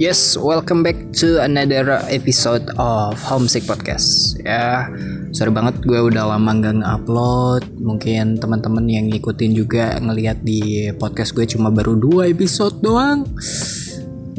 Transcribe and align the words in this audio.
Yes, 0.00 0.32
welcome 0.40 0.80
back 0.80 0.96
to 1.20 1.44
another 1.44 2.00
episode 2.08 2.64
of 2.80 3.20
Homesick 3.20 3.68
Podcast. 3.68 4.32
Ya, 4.40 4.88
sorry 5.36 5.52
banget 5.52 5.84
gue 5.84 6.00
udah 6.00 6.24
lama 6.24 6.56
nggak 6.56 6.80
nge-upload. 6.80 7.68
Mungkin 7.84 8.40
teman-teman 8.40 8.88
yang 8.88 9.12
ngikutin 9.12 9.52
juga 9.52 10.00
ngelihat 10.00 10.40
di 10.40 10.88
podcast 10.96 11.36
gue 11.36 11.44
cuma 11.44 11.68
baru 11.68 12.00
dua 12.00 12.32
episode 12.32 12.80
doang. 12.80 13.28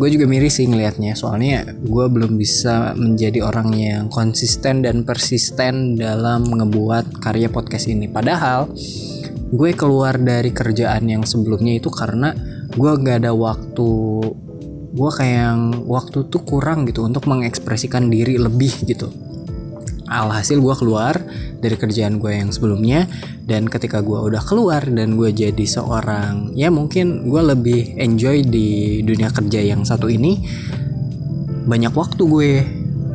Gue 0.01 0.09
juga 0.09 0.25
miris 0.25 0.57
sih 0.57 0.65
ngelihatnya, 0.65 1.13
soalnya 1.13 1.69
gue 1.77 2.05
belum 2.09 2.41
bisa 2.41 2.97
menjadi 2.97 3.45
orang 3.45 3.69
yang 3.77 4.09
konsisten 4.09 4.81
dan 4.81 5.05
persisten 5.05 5.93
dalam 5.93 6.41
ngebuat 6.41 7.21
karya 7.21 7.53
podcast 7.53 7.85
ini. 7.85 8.09
Padahal 8.09 8.65
gue 9.53 9.71
keluar 9.77 10.17
dari 10.17 10.49
kerjaan 10.49 11.05
yang 11.05 11.21
sebelumnya 11.21 11.77
itu 11.77 11.93
karena 11.93 12.33
gue 12.73 12.91
gak 12.97 13.21
ada 13.21 13.37
waktu 13.37 13.89
gue 14.91 15.09
kayak 15.11 15.35
yang 15.47 15.61
waktu 15.87 16.27
tuh 16.27 16.43
kurang 16.43 16.83
gitu 16.83 17.07
untuk 17.07 17.23
mengekspresikan 17.27 18.11
diri 18.11 18.35
lebih 18.35 18.71
gitu. 18.83 19.07
Alhasil 20.11 20.59
gue 20.59 20.75
keluar 20.75 21.15
dari 21.63 21.79
kerjaan 21.79 22.19
gue 22.19 22.35
yang 22.35 22.51
sebelumnya 22.51 23.07
dan 23.47 23.71
ketika 23.71 24.03
gue 24.03 24.19
udah 24.19 24.43
keluar 24.43 24.83
dan 24.83 25.15
gue 25.15 25.31
jadi 25.31 25.63
seorang 25.63 26.51
ya 26.51 26.67
mungkin 26.67 27.31
gue 27.31 27.41
lebih 27.55 27.95
enjoy 27.95 28.43
di 28.43 28.99
dunia 29.07 29.31
kerja 29.31 29.63
yang 29.63 29.87
satu 29.87 30.11
ini 30.11 30.43
banyak 31.63 31.95
waktu 31.95 32.23
gue. 32.27 32.53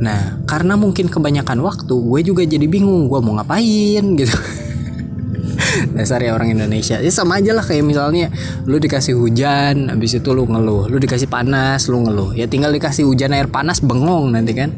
Nah 0.00 0.40
karena 0.48 0.80
mungkin 0.80 1.12
kebanyakan 1.12 1.60
waktu 1.60 1.92
gue 1.92 2.20
juga 2.24 2.48
jadi 2.48 2.64
bingung 2.64 3.12
gue 3.12 3.20
mau 3.20 3.36
ngapain 3.36 4.04
gitu 4.16 4.32
dasar 5.94 6.20
ya 6.20 6.34
orang 6.34 6.52
Indonesia. 6.52 6.98
Ya 6.98 7.12
sama 7.12 7.38
aja 7.40 7.54
lah 7.56 7.64
kayak 7.64 7.84
misalnya 7.84 8.32
lu 8.64 8.76
dikasih 8.76 9.16
hujan 9.16 9.88
habis 9.92 10.16
itu 10.16 10.30
lu 10.32 10.48
ngeluh. 10.48 10.90
Lu 10.90 10.96
dikasih 11.00 11.30
panas 11.30 11.86
lu 11.86 12.04
ngeluh. 12.04 12.32
Ya 12.34 12.50
tinggal 12.50 12.74
dikasih 12.74 13.06
hujan 13.06 13.32
air 13.32 13.48
panas 13.48 13.80
bengong 13.80 14.34
nanti 14.34 14.52
kan. 14.56 14.74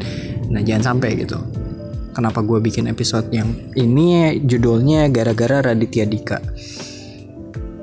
Nah 0.52 0.60
jangan 0.60 0.94
sampai 0.94 1.18
gitu. 1.18 1.38
Kenapa 2.12 2.42
gue 2.42 2.58
bikin 2.58 2.90
episode 2.90 3.30
yang 3.30 3.54
ini 3.78 4.42
judulnya 4.42 5.06
gara-gara 5.08 5.62
Raditya 5.62 6.02
Dika. 6.02 6.42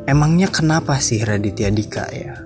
Emangnya 0.06 0.52
kenapa 0.52 1.00
sih 1.00 1.23
Raditya 1.23 1.72
Dika 1.72 2.06
ya 2.12 2.45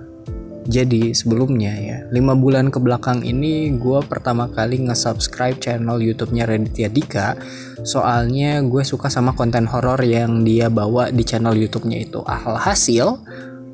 jadi 0.70 1.10
sebelumnya 1.10 1.74
ya, 1.74 1.98
lima 2.14 2.38
bulan 2.38 2.70
ke 2.70 2.78
belakang 2.78 3.26
ini 3.26 3.74
gue 3.74 3.98
pertama 4.06 4.46
kali 4.46 4.78
nge-subscribe 4.86 5.58
channel 5.58 5.98
YouTube-nya 5.98 6.46
Raditya 6.46 6.86
Dika. 6.86 7.34
Soalnya 7.82 8.62
gue 8.62 8.86
suka 8.86 9.10
sama 9.10 9.34
konten 9.34 9.66
horor 9.66 9.98
yang 10.06 10.46
dia 10.46 10.70
bawa 10.70 11.10
di 11.10 11.26
channel 11.26 11.58
YouTube-nya 11.58 12.06
itu. 12.06 12.22
Alhasil, 12.22 13.18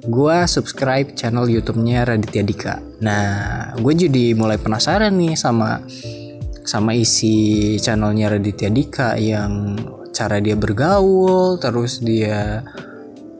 gue 0.08 0.36
subscribe 0.48 1.12
channel 1.12 1.44
YouTube-nya 1.44 2.08
Raditya 2.08 2.40
Dika. 2.40 2.74
Nah, 3.04 3.76
gue 3.76 3.92
jadi 3.92 4.32
mulai 4.32 4.56
penasaran 4.56 5.12
nih 5.20 5.36
sama 5.36 5.84
sama 6.64 6.96
isi 6.96 7.76
channelnya 7.76 8.32
Raditya 8.32 8.72
Dika 8.72 9.20
yang 9.20 9.76
cara 10.16 10.40
dia 10.40 10.56
bergaul, 10.56 11.60
terus 11.60 12.00
dia 12.00 12.64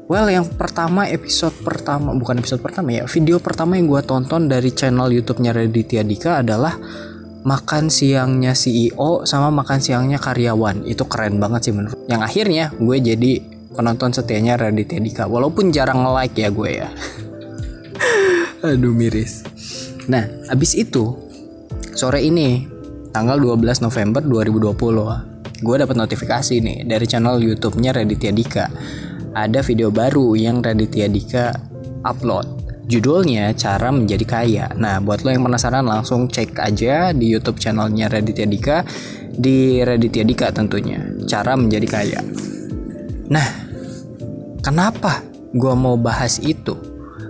Well, 0.06 0.30
yang 0.30 0.46
pertama 0.54 1.10
episode 1.10 1.50
pertama 1.66 2.14
bukan 2.14 2.38
episode 2.38 2.62
pertama 2.62 2.94
ya, 2.94 3.10
video 3.10 3.42
pertama 3.42 3.74
yang 3.74 3.90
gue 3.90 3.98
tonton 4.06 4.46
dari 4.46 4.70
channel 4.70 5.10
YouTube-nya 5.10 5.50
Raditya 5.50 6.06
Dika 6.06 6.46
adalah 6.46 6.78
makan 7.42 7.90
siangnya 7.90 8.54
CEO 8.54 9.26
sama 9.26 9.50
makan 9.50 9.82
siangnya 9.82 10.22
karyawan. 10.22 10.86
Itu 10.86 11.10
keren 11.10 11.42
banget 11.42 11.66
sih 11.66 11.74
menurut. 11.74 11.98
Yang 12.06 12.22
akhirnya 12.22 12.64
gue 12.78 12.96
jadi 13.02 13.32
penonton 13.74 14.14
setianya 14.14 14.54
Raditya 14.54 15.02
Dika, 15.02 15.26
walaupun 15.26 15.74
jarang 15.74 16.06
like 16.14 16.38
ya 16.38 16.54
gue 16.54 16.86
ya. 16.86 16.88
Aduh 18.62 18.94
miris. 18.94 19.42
Nah, 20.06 20.22
abis 20.54 20.78
itu 20.78 21.18
sore 21.98 22.22
ini 22.22 22.62
tanggal 23.10 23.42
12 23.42 23.82
November 23.82 24.22
2020 24.22 25.34
gue 25.56 25.76
dapat 25.80 25.96
notifikasi 25.96 26.60
nih 26.60 26.84
dari 26.84 27.08
channel 27.08 27.40
YouTube-nya 27.40 27.96
Raditya 27.96 28.28
Dika 28.28 28.66
ada 29.36 29.60
video 29.60 29.92
baru 29.92 30.32
yang 30.32 30.64
Raditya 30.64 31.12
Dika 31.12 31.52
upload. 32.08 32.64
Judulnya 32.88 33.52
Cara 33.52 33.92
Menjadi 33.92 34.24
Kaya. 34.24 34.66
Nah, 34.80 35.02
buat 35.02 35.26
lo 35.26 35.34
yang 35.34 35.44
penasaran 35.44 35.84
langsung 35.84 36.30
cek 36.30 36.56
aja 36.56 37.12
di 37.12 37.28
YouTube 37.28 37.60
channelnya 37.60 38.08
Raditya 38.08 38.46
Dika 38.48 38.76
di 39.36 39.84
Raditya 39.84 40.24
Dika 40.24 40.48
tentunya. 40.56 41.04
Cara 41.28 41.52
Menjadi 41.58 41.86
Kaya. 41.86 42.20
Nah, 43.28 43.48
kenapa 44.64 45.20
gue 45.52 45.74
mau 45.76 46.00
bahas 46.00 46.40
itu? 46.40 46.78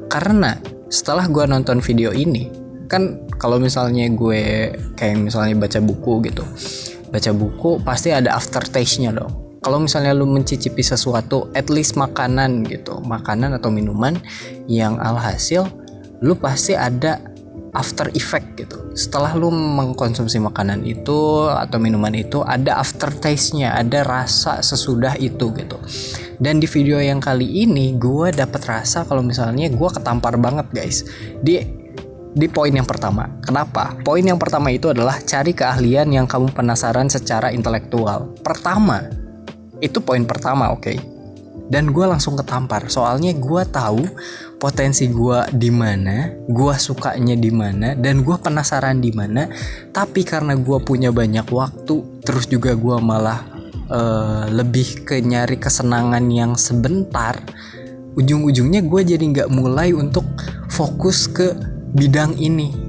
Karena 0.06 0.54
setelah 0.86 1.26
gue 1.26 1.42
nonton 1.48 1.82
video 1.82 2.14
ini, 2.14 2.52
kan 2.86 3.18
kalau 3.40 3.58
misalnya 3.58 4.06
gue 4.12 4.70
kayak 4.94 5.32
misalnya 5.32 5.56
baca 5.56 5.80
buku 5.82 6.20
gitu, 6.28 6.44
baca 7.10 7.30
buku 7.32 7.80
pasti 7.82 8.12
ada 8.12 8.36
aftertaste-nya 8.36 9.16
dong 9.16 9.45
kalau 9.66 9.82
misalnya 9.82 10.14
lu 10.14 10.30
mencicipi 10.30 10.78
sesuatu 10.78 11.50
at 11.58 11.66
least 11.66 11.98
makanan 11.98 12.62
gitu 12.70 13.02
makanan 13.02 13.58
atau 13.58 13.66
minuman 13.66 14.14
yang 14.70 14.94
alhasil 15.02 15.66
lu 16.22 16.38
pasti 16.38 16.78
ada 16.78 17.18
after 17.74 18.06
effect 18.14 18.46
gitu 18.54 18.78
setelah 18.94 19.34
lu 19.34 19.50
mengkonsumsi 19.50 20.38
makanan 20.38 20.86
itu 20.86 21.50
atau 21.50 21.82
minuman 21.82 22.14
itu 22.14 22.46
ada 22.46 22.78
aftertaste-nya 22.78 23.74
ada 23.74 24.06
rasa 24.06 24.62
sesudah 24.62 25.18
itu 25.18 25.50
gitu 25.58 25.76
dan 26.38 26.62
di 26.62 26.70
video 26.70 27.02
yang 27.02 27.18
kali 27.18 27.66
ini 27.66 27.98
gue 27.98 28.30
dapet 28.30 28.62
rasa 28.70 29.02
kalau 29.02 29.26
misalnya 29.26 29.66
gue 29.66 29.90
ketampar 29.90 30.38
banget 30.38 30.70
guys 30.70 31.02
di 31.42 31.58
di 32.36 32.52
poin 32.52 32.68
yang 32.68 32.84
pertama. 32.84 33.32
Kenapa? 33.40 33.96
Poin 34.04 34.20
yang 34.20 34.36
pertama 34.36 34.68
itu 34.68 34.92
adalah 34.92 35.16
cari 35.24 35.56
keahlian 35.56 36.12
yang 36.12 36.28
kamu 36.28 36.52
penasaran 36.52 37.08
secara 37.08 37.48
intelektual. 37.48 38.28
Pertama, 38.44 39.08
itu 39.80 39.98
poin 40.00 40.24
pertama 40.24 40.72
oke. 40.72 40.82
Okay? 40.82 40.98
dan 41.68 41.90
gue 41.90 42.04
langsung 42.06 42.38
ketampar. 42.38 42.86
Soalnya 42.86 43.34
gue 43.34 43.62
tahu 43.68 44.06
potensi 44.56 45.10
gue 45.10 45.38
di 45.52 45.68
mana 45.68 46.32
gue 46.48 46.74
sukanya 46.78 47.36
di 47.36 47.52
mana 47.52 47.92
dan 47.98 48.22
gue 48.22 48.36
penasaran 48.38 49.02
di 49.02 49.10
mana. 49.12 49.50
Tapi 49.90 50.22
karena 50.22 50.54
gue 50.54 50.78
punya 50.82 51.10
banyak 51.10 51.46
waktu 51.50 52.22
terus 52.22 52.46
juga 52.46 52.74
gue 52.78 52.96
malah 53.02 53.42
uh, 53.90 54.46
lebih 54.50 55.06
ke 55.06 55.18
nyari 55.22 55.58
kesenangan 55.58 56.24
yang 56.30 56.54
sebentar 56.54 57.38
ujung-ujungnya 58.16 58.80
gue 58.80 59.00
jadi 59.04 59.20
nggak 59.20 59.50
mulai 59.52 59.92
untuk 59.92 60.24
fokus 60.70 61.26
ke 61.28 61.52
bidang 61.92 62.38
ini. 62.38 62.86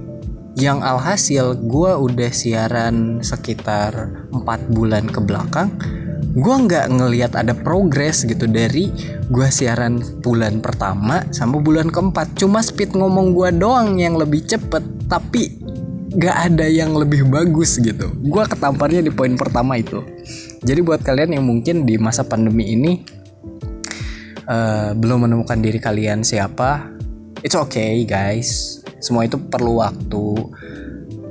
Yang 0.58 0.80
alhasil 0.90 1.46
gue 1.70 1.92
udah 1.94 2.32
siaran 2.34 3.22
sekitar 3.22 4.26
4 4.34 4.74
bulan 4.74 5.06
ke 5.06 5.22
belakang 5.22 5.70
gue 6.38 6.56
nggak 6.70 6.94
ngelihat 6.94 7.34
ada 7.34 7.54
progres 7.54 8.22
gitu 8.26 8.46
dari 8.46 8.94
gue 9.28 9.48
siaran 9.50 10.00
bulan 10.22 10.62
pertama 10.62 11.26
sama 11.34 11.58
bulan 11.58 11.90
keempat. 11.90 12.38
Cuma 12.38 12.62
speed 12.62 12.94
ngomong 12.94 13.34
gue 13.34 13.50
doang 13.58 13.98
yang 13.98 14.16
lebih 14.16 14.46
cepet 14.46 14.84
tapi 15.10 15.58
gak 16.18 16.54
ada 16.54 16.66
yang 16.66 16.98
lebih 16.98 17.30
bagus 17.30 17.78
gitu. 17.78 18.10
Gue 18.26 18.44
ketamparnya 18.48 19.06
di 19.06 19.14
poin 19.14 19.38
pertama 19.38 19.78
itu. 19.78 20.02
Jadi 20.66 20.80
buat 20.82 21.06
kalian 21.06 21.38
yang 21.38 21.46
mungkin 21.46 21.86
di 21.86 22.00
masa 22.02 22.26
pandemi 22.26 22.74
ini 22.74 23.06
uh, 24.50 24.98
belum 24.98 25.30
menemukan 25.30 25.62
diri 25.62 25.78
kalian 25.78 26.26
siapa 26.26 26.90
it's 27.46 27.54
okay 27.54 28.02
guys. 28.08 28.82
Semua 28.98 29.30
itu 29.30 29.38
perlu 29.38 29.78
waktu 29.78 30.26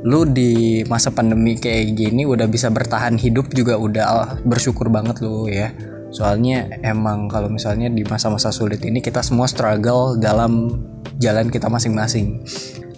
lu 0.06 0.22
di 0.22 0.86
masa 0.86 1.10
pandemi 1.10 1.58
kayak 1.58 1.98
gini 1.98 2.22
udah 2.22 2.46
bisa 2.46 2.70
bertahan 2.70 3.18
hidup 3.18 3.50
juga 3.50 3.74
udah 3.74 4.38
bersyukur 4.46 4.86
banget 4.86 5.18
lu 5.18 5.50
ya. 5.50 5.74
Soalnya 6.14 6.70
emang 6.86 7.26
kalau 7.26 7.50
misalnya 7.50 7.90
di 7.90 8.06
masa-masa 8.06 8.54
sulit 8.54 8.86
ini 8.86 9.02
kita 9.02 9.18
semua 9.18 9.50
struggle 9.50 10.14
dalam 10.14 10.78
jalan 11.18 11.50
kita 11.50 11.66
masing-masing. 11.66 12.46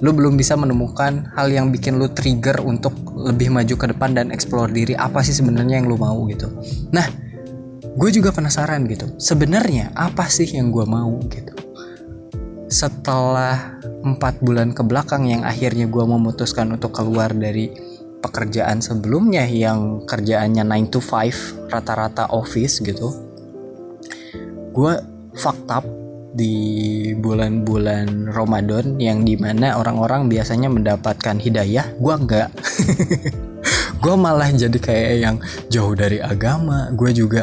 Lu 0.04 0.12
belum 0.12 0.36
bisa 0.36 0.52
menemukan 0.54 1.32
hal 1.32 1.48
yang 1.48 1.72
bikin 1.72 1.96
lu 1.96 2.12
trigger 2.12 2.60
untuk 2.60 2.92
lebih 3.16 3.48
maju 3.48 3.74
ke 3.74 3.86
depan 3.88 4.12
dan 4.12 4.28
explore 4.28 4.68
diri 4.68 4.92
apa 4.92 5.24
sih 5.24 5.32
sebenarnya 5.32 5.80
yang 5.80 5.88
lu 5.88 5.96
mau 5.96 6.28
gitu. 6.28 6.52
Nah 6.92 7.08
gue 7.96 8.10
juga 8.12 8.36
penasaran 8.36 8.84
gitu. 8.84 9.08
Sebenarnya 9.16 9.96
apa 9.96 10.28
sih 10.28 10.44
yang 10.44 10.68
gue 10.68 10.84
mau 10.84 11.16
gitu 11.32 11.67
setelah 12.68 13.80
empat 14.04 14.44
bulan 14.44 14.76
ke 14.76 14.84
belakang 14.84 15.28
yang 15.28 15.42
akhirnya 15.44 15.88
gue 15.88 16.04
memutuskan 16.04 16.72
untuk 16.76 16.92
keluar 16.92 17.32
dari 17.32 17.72
pekerjaan 18.20 18.84
sebelumnya 18.84 19.48
yang 19.48 20.04
kerjaannya 20.04 20.64
9 20.64 20.92
to 20.92 21.00
5 21.00 21.72
rata-rata 21.72 22.28
office 22.28 22.84
gitu 22.84 23.08
gue 24.76 24.92
fucked 25.34 25.70
up 25.72 25.86
di 26.38 26.54
bulan-bulan 27.18 28.30
Ramadan 28.30 29.00
yang 29.00 29.24
di 29.24 29.34
mana 29.34 29.74
orang-orang 29.80 30.30
biasanya 30.30 30.68
mendapatkan 30.70 31.40
hidayah. 31.40 31.98
Gue 31.98 32.14
enggak 32.14 32.52
gue 34.04 34.14
malah 34.14 34.46
jadi 34.54 34.78
kayak 34.78 35.14
yang 35.18 35.36
jauh 35.72 35.98
dari 35.98 36.22
agama. 36.22 36.94
Gue 36.94 37.10
juga 37.10 37.42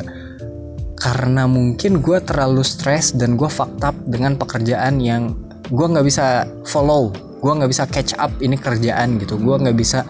karena 0.95 1.43
mungkin 1.45 1.99
gue 1.99 2.17
terlalu 2.23 2.63
stres 2.63 3.11
dan 3.11 3.35
gue 3.35 3.47
fucked 3.51 3.83
up 3.83 3.95
dengan 4.07 4.39
pekerjaan 4.39 5.03
yang 5.03 5.35
gue 5.67 5.85
nggak 5.85 6.07
bisa 6.07 6.47
follow 6.63 7.11
gue 7.45 7.53
nggak 7.53 7.69
bisa 7.69 7.85
catch 7.85 8.17
up 8.17 8.33
ini 8.41 8.57
kerjaan 8.57 9.21
gitu. 9.21 9.37
Gue 9.37 9.61
nggak 9.61 9.77
bisa 9.77 10.01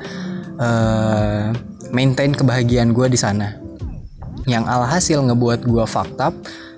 uh, 0.55 1.51
maintain 1.91 2.31
kebahagiaan 2.31 2.95
gue 2.95 3.11
di 3.11 3.19
sana. 3.19 3.59
Yang 4.47 4.63
alhasil 4.71 5.19
ngebuat 5.19 5.67
gue 5.67 5.83
fucked 5.83 6.23
up 6.23 6.31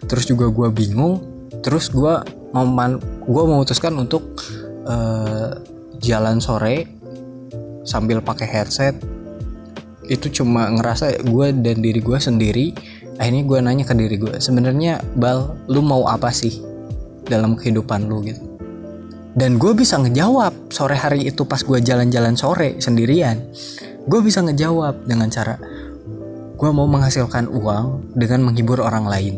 terus 0.10 0.25
juga 0.25 0.50
gue 0.50 0.74
bingung 0.74 1.21
terus 1.62 1.94
gue 1.94 2.13
mau 2.57 2.65
gue 3.27 3.44
memutuskan 3.45 3.94
untuk 4.01 4.42
uh, 4.89 5.62
jalan 6.01 6.42
sore 6.42 6.89
sambil 7.86 8.18
pakai 8.18 8.50
headset. 8.50 8.98
Itu 10.10 10.33
cuma 10.33 10.74
ngerasa 10.74 11.21
gue 11.21 11.48
dan 11.53 11.86
diri 11.86 12.01
gue 12.01 12.18
sendiri 12.18 12.74
akhirnya 13.18 13.44
gue 13.46 13.58
nanya 13.62 13.86
ke 13.86 13.94
diri 13.98 14.18
gue 14.18 14.38
sebenarnya 14.38 15.02
bal 15.18 15.58
lu 15.69 15.81
mau 15.81 16.06
apa 16.06 16.30
sih 16.30 16.62
dalam 17.28 17.58
kehidupan 17.58 18.08
lu 18.08 18.24
gitu? 18.24 18.42
Dan 19.38 19.62
gue 19.62 19.69
bisa 19.78 20.02
ngejawab 20.02 20.74
sore 20.74 20.98
hari 20.98 21.30
itu 21.30 21.46
pas 21.46 21.62
gue 21.62 21.78
jalan-jalan 21.78 22.34
sore 22.34 22.81
sendirian. 22.81 23.38
Gue 24.10 24.25
bisa 24.25 24.42
ngejawab 24.42 25.06
dengan 25.06 25.30
cara 25.30 25.62
gue 26.58 26.69
mau 26.74 26.90
menghasilkan 26.90 27.46
uang 27.54 28.18
dengan 28.18 28.42
menghibur 28.50 28.81
orang 28.81 29.06
lain. 29.06 29.38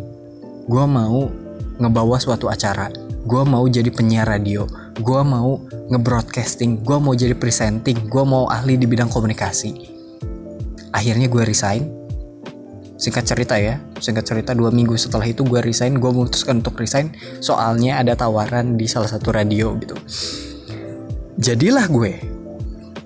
Gue 0.71 0.85
mau 0.87 1.27
ngebawa 1.75 2.15
suatu 2.15 2.47
acara. 2.47 2.87
Gue 3.27 3.43
mau 3.43 3.67
jadi 3.67 3.91
penyiar 3.91 4.31
radio. 4.31 4.63
Gue 5.03 5.19
mau 5.27 5.59
ngebroadcasting. 5.91 6.79
Gue 6.87 6.95
mau 6.95 7.11
jadi 7.11 7.35
presenting. 7.35 8.07
Gue 8.07 8.23
mau 8.23 8.47
ahli 8.47 8.79
di 8.79 8.87
bidang 8.87 9.11
komunikasi. 9.11 9.99
Akhirnya 10.95 11.27
gue 11.27 11.43
resign 11.43 11.98
singkat 12.99 13.23
cerita 13.23 13.55
ya 13.55 13.79
singkat 14.03 14.27
cerita 14.27 14.51
dua 14.51 14.75
minggu 14.75 14.99
setelah 14.99 15.23
itu 15.23 15.47
gue 15.47 15.63
resign 15.63 15.97
gue 15.97 16.11
memutuskan 16.11 16.59
untuk 16.59 16.75
resign. 16.77 17.15
Soalnya 17.39 18.03
ada 18.03 18.13
tawaran 18.13 18.75
di 18.75 18.85
salah 18.85 19.07
satu 19.07 19.31
radio 19.31 19.73
gitu. 19.79 19.95
Jadilah 21.39 21.87
gue 21.87 22.19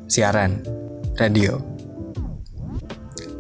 siaran 0.09 0.65
radio. 1.21 1.61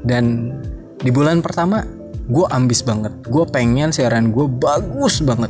Dan 0.05 0.53
di 1.01 1.09
bulan 1.09 1.41
pertama 1.41 1.81
gue 2.29 2.45
ambis 2.53 2.85
banget. 2.85 3.11
Gue 3.25 3.49
pengen 3.49 3.89
siaran 3.89 4.29
gue 4.29 4.45
bagus 4.45 5.25
banget. 5.25 5.49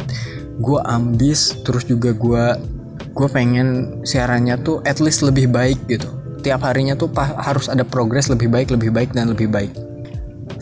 Gue 0.63 0.79
ambis 0.87 1.59
terus 1.67 1.83
juga 1.83 2.15
gue 2.15 2.45
gue 3.13 3.27
pengen 3.29 3.99
siarannya 4.07 4.55
tuh 4.63 4.79
at 4.87 5.03
least 5.03 5.19
lebih 5.19 5.51
baik 5.51 5.83
gitu. 5.91 6.07
Tiap 6.47 6.63
harinya 6.63 6.95
tuh 6.95 7.11
harus 7.19 7.67
ada 7.67 7.83
progres 7.83 8.31
lebih 8.31 8.47
baik 8.47 8.71
lebih 8.71 8.91
baik 8.91 9.11
dan 9.11 9.31
lebih 9.31 9.51
baik 9.51 9.71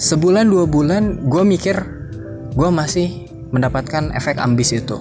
sebulan 0.01 0.50
dua 0.50 0.65
bulan 0.65 1.30
gue 1.30 1.44
mikir 1.45 1.77
gue 2.57 2.69
masih 2.74 3.30
mendapatkan 3.53 4.09
efek 4.18 4.42
ambis 4.42 4.74
itu. 4.74 4.98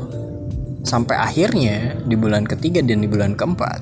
Sampai 0.84 1.16
akhirnya 1.16 1.96
di 2.04 2.16
bulan 2.16 2.44
ketiga 2.44 2.84
dan 2.84 3.00
di 3.00 3.08
bulan 3.08 3.32
keempat 3.32 3.80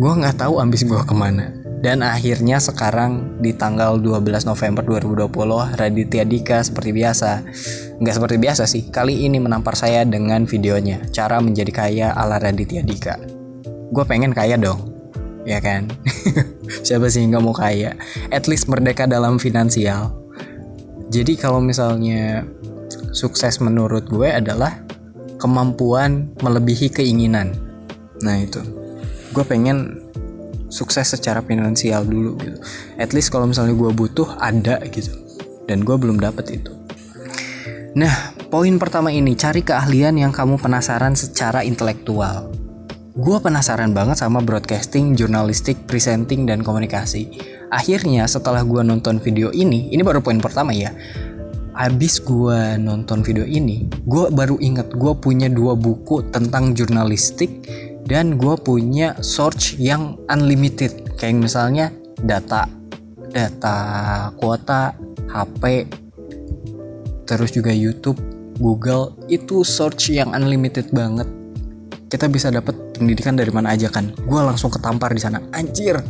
gue 0.00 0.12
nggak 0.16 0.40
tahu 0.40 0.64
ambis 0.64 0.88
gue 0.88 0.96
ke 1.04 1.12
mana. 1.12 1.52
Dan 1.80 2.04
akhirnya 2.04 2.60
sekarang 2.60 3.40
di 3.40 3.56
tanggal 3.56 3.96
12 3.96 4.44
November 4.44 4.84
2020 4.84 5.80
Raditya 5.80 6.24
Dika 6.28 6.60
seperti 6.60 6.92
biasa 6.92 7.40
nggak 8.00 8.14
seperti 8.16 8.36
biasa 8.36 8.68
sih 8.68 8.88
kali 8.92 9.24
ini 9.24 9.40
menampar 9.40 9.76
saya 9.76 10.04
dengan 10.04 10.44
videonya 10.44 11.08
cara 11.12 11.40
menjadi 11.40 11.72
kaya 11.72 12.08
ala 12.16 12.40
Raditya 12.40 12.84
Dika. 12.84 13.16
Gue 13.92 14.04
pengen 14.04 14.32
kaya 14.32 14.56
dong 14.60 14.90
ya 15.48 15.56
kan 15.60 15.88
siapa 16.82 17.10
sih 17.10 17.26
nggak 17.26 17.42
mau 17.42 17.54
kaya? 17.54 17.94
At 18.30 18.46
least 18.46 18.70
merdeka 18.70 19.04
dalam 19.04 19.36
finansial. 19.36 20.14
Jadi 21.10 21.34
kalau 21.34 21.58
misalnya 21.58 22.46
sukses 23.10 23.58
menurut 23.58 24.06
gue 24.06 24.30
adalah 24.30 24.78
kemampuan 25.42 26.30
melebihi 26.38 26.92
keinginan. 26.92 27.58
Nah 28.22 28.36
itu. 28.38 28.62
Gue 29.34 29.42
pengen 29.42 29.98
sukses 30.70 31.10
secara 31.10 31.42
finansial 31.42 32.06
dulu 32.06 32.38
gitu. 32.38 32.58
At 33.02 33.10
least 33.10 33.34
kalau 33.34 33.50
misalnya 33.50 33.74
gue 33.74 33.90
butuh 33.90 34.38
ada 34.38 34.78
gitu. 34.86 35.10
Dan 35.66 35.82
gue 35.82 35.96
belum 35.98 36.22
dapet 36.22 36.62
itu. 36.62 36.72
Nah 37.98 38.34
poin 38.54 38.78
pertama 38.78 39.10
ini 39.10 39.34
cari 39.34 39.66
keahlian 39.66 40.14
yang 40.14 40.30
kamu 40.30 40.62
penasaran 40.62 41.18
secara 41.18 41.66
intelektual 41.66 42.54
gue 43.18 43.38
penasaran 43.42 43.90
banget 43.90 44.22
sama 44.22 44.38
broadcasting, 44.38 45.18
jurnalistik, 45.18 45.74
presenting, 45.90 46.46
dan 46.46 46.62
komunikasi. 46.62 47.26
Akhirnya 47.74 48.26
setelah 48.30 48.62
gue 48.62 48.82
nonton 48.86 49.18
video 49.18 49.50
ini, 49.50 49.90
ini 49.90 50.02
baru 50.02 50.22
poin 50.22 50.38
pertama 50.38 50.70
ya. 50.70 50.94
Abis 51.74 52.22
gue 52.22 52.76
nonton 52.78 53.24
video 53.26 53.42
ini, 53.42 53.88
gue 54.06 54.30
baru 54.30 54.60
inget 54.62 54.94
gue 54.94 55.12
punya 55.16 55.50
dua 55.50 55.74
buku 55.74 56.22
tentang 56.30 56.76
jurnalistik 56.76 57.50
dan 58.06 58.36
gue 58.38 58.54
punya 58.58 59.16
search 59.22 59.78
yang 59.80 60.14
unlimited. 60.30 61.14
Kayak 61.18 61.50
misalnya 61.50 61.86
data, 62.22 62.68
data 63.32 63.78
kuota, 64.38 64.94
HP, 65.30 65.88
terus 67.26 67.54
juga 67.54 67.70
YouTube, 67.70 68.18
Google, 68.58 69.14
itu 69.30 69.62
search 69.62 70.10
yang 70.10 70.34
unlimited 70.34 70.90
banget 70.90 71.26
kita 72.10 72.26
bisa 72.26 72.50
dapat 72.50 72.74
pendidikan 72.98 73.38
dari 73.38 73.54
mana 73.54 73.72
aja 73.72 73.86
kan. 73.86 74.10
Gue 74.26 74.42
langsung 74.42 74.68
ketampar 74.68 75.14
di 75.14 75.22
sana. 75.22 75.38
Anjir 75.54 76.02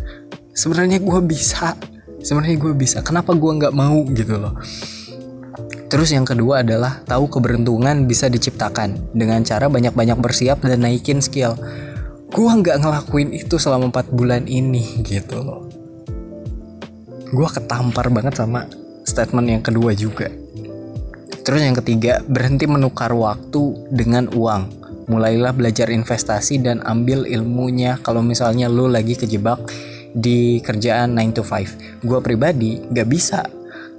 sebenarnya 0.57 0.97
gue 0.99 1.21
bisa. 1.21 1.77
Sebenarnya 2.25 2.57
gue 2.57 2.73
bisa. 2.73 3.05
Kenapa 3.05 3.37
gue 3.37 3.53
nggak 3.61 3.77
mau 3.77 4.01
gitu 4.17 4.41
loh? 4.41 4.57
Terus 5.93 6.17
yang 6.17 6.25
kedua 6.25 6.65
adalah 6.65 7.05
tahu 7.05 7.29
keberuntungan 7.29 8.09
bisa 8.09 8.33
diciptakan 8.33 9.13
dengan 9.13 9.45
cara 9.45 9.69
banyak-banyak 9.69 10.19
bersiap 10.23 10.65
dan 10.65 10.87
naikin 10.87 11.21
skill. 11.21 11.53
Gue 12.31 12.49
nggak 12.49 12.81
ngelakuin 12.81 13.37
itu 13.37 13.61
selama 13.61 13.93
4 13.93 14.17
bulan 14.17 14.49
ini 14.49 15.05
gitu 15.05 15.43
loh. 15.43 15.69
Gue 17.29 17.49
ketampar 17.51 18.09
banget 18.09 18.41
sama 18.41 18.65
statement 19.05 19.51
yang 19.51 19.63
kedua 19.67 19.93
juga. 19.93 20.31
Terus 21.43 21.61
yang 21.67 21.75
ketiga 21.75 22.23
berhenti 22.23 22.71
menukar 22.71 23.11
waktu 23.11 23.91
dengan 23.91 24.31
uang 24.31 24.80
mulailah 25.11 25.51
belajar 25.51 25.91
investasi 25.91 26.63
dan 26.63 26.79
ambil 26.87 27.27
ilmunya. 27.27 27.99
Kalau 28.07 28.23
misalnya 28.23 28.71
lu 28.71 28.87
lagi 28.87 29.19
kejebak 29.19 29.59
di 30.15 30.63
kerjaan 30.63 31.19
9 31.19 31.39
to 31.39 31.43
5 31.43 32.07
gue 32.07 32.19
pribadi 32.23 32.79
gak 32.95 33.11
bisa. 33.11 33.43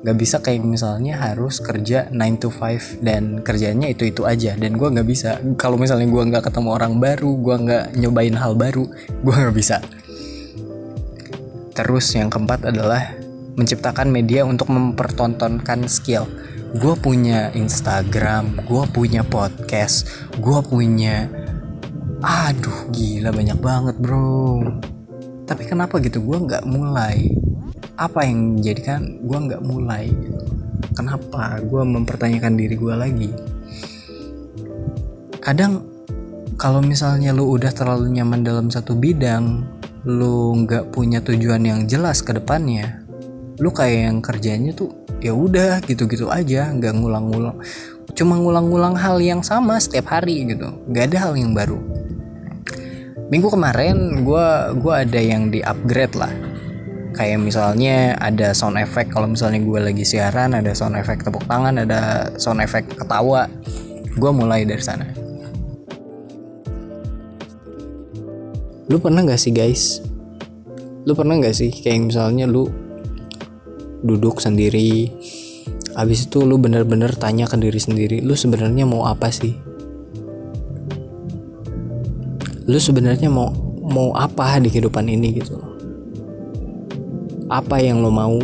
Gak 0.01 0.17
bisa 0.17 0.41
kayak 0.41 0.65
misalnya 0.65 1.13
harus 1.19 1.61
kerja 1.61 2.09
9 2.09 2.41
to 2.41 2.49
5 2.49 3.03
dan 3.05 3.43
kerjanya 3.43 3.91
itu 3.91 4.07
itu 4.07 4.23
aja. 4.23 4.55
Dan 4.55 4.79
gue 4.79 4.87
gak 4.87 5.05
bisa. 5.05 5.37
Kalau 5.59 5.75
misalnya 5.75 6.07
gue 6.07 6.23
nggak 6.31 6.47
ketemu 6.47 6.69
orang 6.71 6.97
baru 6.97 7.31
gue 7.37 7.55
nggak 7.67 7.85
nyobain 7.99 8.33
hal 8.33 8.55
baru 8.55 8.87
gue 9.21 9.35
nggak 9.35 9.55
bisa. 9.55 9.83
Terus 11.75 12.07
yang 12.15 12.31
keempat 12.31 12.67
adalah 12.67 13.20
menciptakan 13.55 14.07
media 14.11 14.47
untuk 14.47 14.71
mempertontonkan 14.71 15.87
skill. 15.87 16.27
Gue 16.79 16.95
punya 16.95 17.51
Instagram 17.51 18.63
gue 18.63 18.83
punya 18.95 19.27
podcast 19.27 20.07
gue 20.39 20.59
punya 20.63 21.27
aduh 22.23 22.87
gila 22.95 23.33
banyak 23.33 23.59
banget 23.59 23.95
bro. 23.99 24.63
Tapi 25.49 25.67
kenapa 25.67 25.99
gitu? 25.99 26.23
Gue 26.23 26.47
nggak 26.47 26.63
mulai. 26.63 27.27
Apa 27.99 28.23
yang 28.23 28.55
menjadikan 28.55 29.19
gue 29.19 29.37
nggak 29.51 29.63
mulai? 29.67 30.07
Kenapa 30.95 31.59
gue 31.59 31.83
mempertanyakan 31.83 32.55
diri 32.55 32.75
gue 32.79 32.95
lagi? 32.95 33.31
Kadang 35.43 35.91
kalau 36.61 36.79
misalnya 36.79 37.33
lu 37.33 37.57
udah 37.57 37.73
terlalu 37.73 38.13
nyaman 38.13 38.45
dalam 38.45 38.69
satu 38.69 38.93
bidang 38.93 39.65
lu 40.05 40.65
nggak 40.65 40.93
punya 40.93 41.21
tujuan 41.25 41.65
yang 41.65 41.89
jelas 41.89 42.21
ke 42.21 42.37
depannya 42.37 43.00
lu 43.61 43.69
kayak 43.69 44.09
yang 44.09 44.19
kerjanya 44.25 44.73
tuh 44.73 44.89
ya 45.21 45.37
udah 45.37 45.85
gitu-gitu 45.85 46.27
aja 46.33 46.73
nggak 46.73 46.97
ngulang-ngulang 46.97 47.61
cuma 48.17 48.41
ngulang-ngulang 48.41 48.97
hal 48.97 49.21
yang 49.21 49.45
sama 49.45 49.77
setiap 49.77 50.09
hari 50.09 50.49
gitu 50.49 50.73
nggak 50.89 51.13
ada 51.13 51.17
hal 51.29 51.33
yang 51.37 51.53
baru. 51.53 51.77
Minggu 53.31 53.47
kemarin 53.47 54.27
gue 54.27 54.47
gua 54.83 55.07
ada 55.07 55.21
yang 55.23 55.55
di 55.55 55.63
upgrade 55.63 56.19
lah. 56.19 56.27
Kayak 57.15 57.39
misalnya 57.39 58.19
ada 58.19 58.51
sound 58.51 58.75
effect 58.75 59.15
kalau 59.15 59.23
misalnya 59.23 59.63
gue 59.63 59.79
lagi 59.79 60.03
siaran 60.03 60.51
ada 60.51 60.75
sound 60.75 60.99
effect 60.99 61.23
tepuk 61.23 61.47
tangan 61.47 61.79
ada 61.79 62.27
sound 62.35 62.59
effect 62.59 62.91
ketawa. 62.91 63.47
Gue 64.19 64.31
mulai 64.35 64.67
dari 64.67 64.83
sana. 64.83 65.07
Lu 68.91 68.99
pernah 68.99 69.23
gak 69.23 69.39
sih 69.39 69.55
guys? 69.55 70.03
Lu 71.07 71.15
pernah 71.15 71.39
gak 71.39 71.55
sih 71.55 71.71
kayak 71.71 72.11
misalnya 72.11 72.43
lu 72.43 72.67
duduk 74.01 74.41
sendiri. 74.41 75.09
Habis 75.91 76.31
itu 76.31 76.41
lu 76.47 76.55
bener-bener 76.55 77.11
tanya 77.19 77.45
ke 77.45 77.59
diri 77.59 77.75
sendiri 77.75 78.23
lu 78.23 78.33
sebenarnya 78.33 78.87
mau 78.87 79.05
apa 79.05 79.27
sih? 79.29 79.53
Lu 82.65 82.79
sebenarnya 82.79 83.27
mau 83.27 83.51
mau 83.81 84.15
apa 84.15 84.61
di 84.61 84.71
kehidupan 84.71 85.11
ini 85.11 85.27
gitu? 85.41 85.59
Apa 87.51 87.83
yang 87.83 87.99
lo 87.99 88.09
mau? 88.13 88.39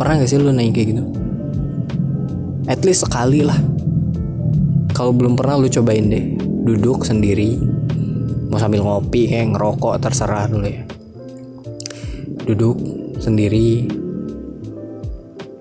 Pernah 0.00 0.24
gak 0.24 0.30
sih 0.32 0.40
lu 0.40 0.48
nanya 0.48 0.72
kayak 0.72 0.88
gitu? 0.96 1.04
At 2.64 2.80
least 2.88 3.04
sekali 3.04 3.44
lah. 3.44 3.58
Kalau 4.96 5.12
belum 5.12 5.36
pernah 5.36 5.60
lu 5.60 5.68
cobain 5.68 6.08
deh 6.08 6.24
duduk 6.60 7.08
sendiri 7.08 7.56
mau 8.50 8.58
sambil 8.58 8.82
ngopi 8.82 9.30
kayak 9.30 9.54
ngerokok 9.54 10.02
terserah 10.02 10.48
dulu 10.50 10.66
ya. 10.66 10.82
Duduk 12.48 12.76
sendiri 13.20 13.86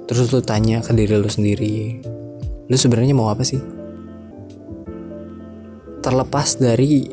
terus 0.10 0.34
lu 0.34 0.42
tanya 0.42 0.82
ke 0.82 0.90
diri 0.98 1.14
lu 1.14 1.30
sendiri 1.30 2.02
lu 2.70 2.78
sebenarnya 2.78 3.18
mau 3.18 3.34
apa 3.34 3.42
sih? 3.42 3.58
Terlepas 6.06 6.62
dari 6.62 7.10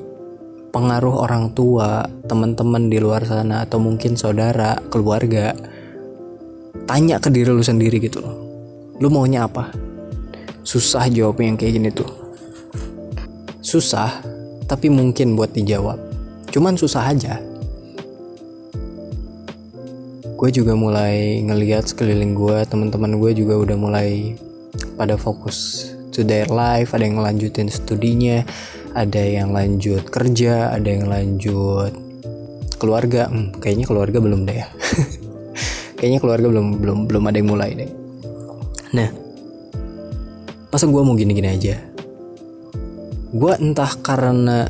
pengaruh 0.69 1.25
orang 1.25 1.57
tua 1.57 2.05
teman-teman 2.29 2.93
di 2.93 3.01
luar 3.01 3.25
sana 3.25 3.65
atau 3.65 3.81
mungkin 3.81 4.21
saudara 4.21 4.77
keluarga 4.93 5.57
tanya 6.85 7.17
ke 7.17 7.33
diri 7.33 7.49
lu 7.49 7.65
sendiri 7.65 7.97
gitu 8.05 8.21
loh. 8.21 8.37
Lu 9.01 9.09
maunya 9.09 9.49
apa? 9.49 9.73
Susah 10.61 11.09
jawab 11.09 11.41
yang 11.41 11.57
kayak 11.57 11.81
gini 11.81 11.89
tuh. 11.89 12.13
Susah 13.65 14.13
tapi 14.69 14.93
mungkin 14.93 15.41
buat 15.41 15.57
dijawab. 15.57 15.97
Cuman 16.53 16.77
susah 16.77 17.17
aja 17.17 17.41
gue 20.37 20.49
juga 20.53 20.77
mulai 20.77 21.41
ngeliat 21.41 21.89
sekeliling 21.89 22.37
gue 22.37 22.65
teman-teman 22.69 23.17
gue 23.17 23.33
juga 23.33 23.57
udah 23.57 23.77
mulai 23.77 24.37
pada 25.01 25.17
fokus 25.17 25.91
to 26.13 26.21
their 26.21 26.49
life 26.53 26.93
ada 26.93 27.09
yang 27.09 27.17
ngelanjutin 27.17 27.73
studinya 27.73 28.45
ada 28.93 29.21
yang 29.21 29.53
lanjut 29.57 30.05
kerja 30.13 30.73
ada 30.73 30.89
yang 30.89 31.09
lanjut 31.09 32.07
keluarga. 32.77 33.29
Hmm, 33.29 33.53
kayaknya 33.57 33.89
keluarga 33.89 34.19
belum 34.21 34.45
deh 34.47 34.57
ya. 34.63 34.69
Kayaknya 35.97 36.21
keluarga 36.21 36.47
belum 36.53 36.67
belum 36.85 36.99
belum 37.09 37.23
ada 37.25 37.37
yang 37.41 37.49
mulai 37.49 37.71
deh. 37.73 37.91
Nah 38.93 39.09
masa 40.69 40.85
gue 40.85 41.03
mau 41.03 41.17
gini-gini 41.17 41.49
aja? 41.49 41.81
Gue 43.33 43.53
entah 43.57 43.91
karena 44.05 44.69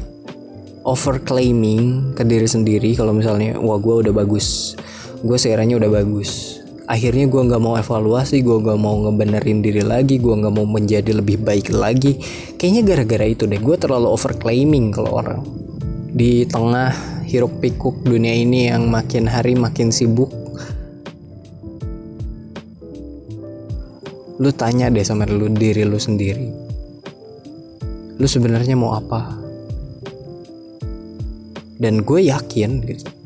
overclaiming 0.87 2.14
ke 2.14 2.23
diri 2.23 2.46
sendiri 2.46 2.94
kalau 2.94 3.11
misalnya 3.11 3.58
wah 3.58 3.75
gue 3.75 4.06
udah 4.06 4.14
bagus 4.14 4.78
gue 5.26 5.35
sekiranya 5.35 5.83
udah 5.83 5.90
bagus. 5.90 6.62
Akhirnya 6.87 7.26
gue 7.26 7.42
nggak 7.42 7.59
mau 7.59 7.75
evaluasi 7.75 8.47
gue 8.47 8.62
nggak 8.62 8.78
mau 8.78 8.95
ngebenerin 9.02 9.59
diri 9.59 9.83
lagi 9.83 10.23
gue 10.23 10.30
nggak 10.30 10.54
mau 10.54 10.62
menjadi 10.62 11.18
lebih 11.18 11.42
baik 11.42 11.75
lagi. 11.75 12.23
Kayaknya 12.54 12.83
gara-gara 12.87 13.26
itu 13.26 13.45
deh 13.50 13.59
gue 13.59 13.76
terlalu 13.76 14.06
overclaiming 14.06 14.95
kalau 14.95 15.18
orang. 15.18 15.42
Di 16.14 16.47
tengah 16.47 16.95
hiruk 17.26 17.59
pikuk 17.59 18.06
dunia 18.06 18.30
ini 18.30 18.71
yang 18.71 18.87
makin 18.87 19.26
hari 19.26 19.59
makin 19.59 19.90
sibuk 19.90 20.30
lu 24.37 24.52
tanya 24.52 24.87
deh 24.92 25.02
sama 25.02 25.26
lu 25.26 25.50
diri 25.50 25.83
lu 25.83 25.99
sendiri. 25.99 26.54
Lu 28.16 28.30
sebenarnya 28.30 28.78
mau 28.78 28.95
apa? 28.95 29.35
Dan 31.76 32.06
gue 32.06 32.30
yakin 32.30 32.71
gitu 32.87 33.25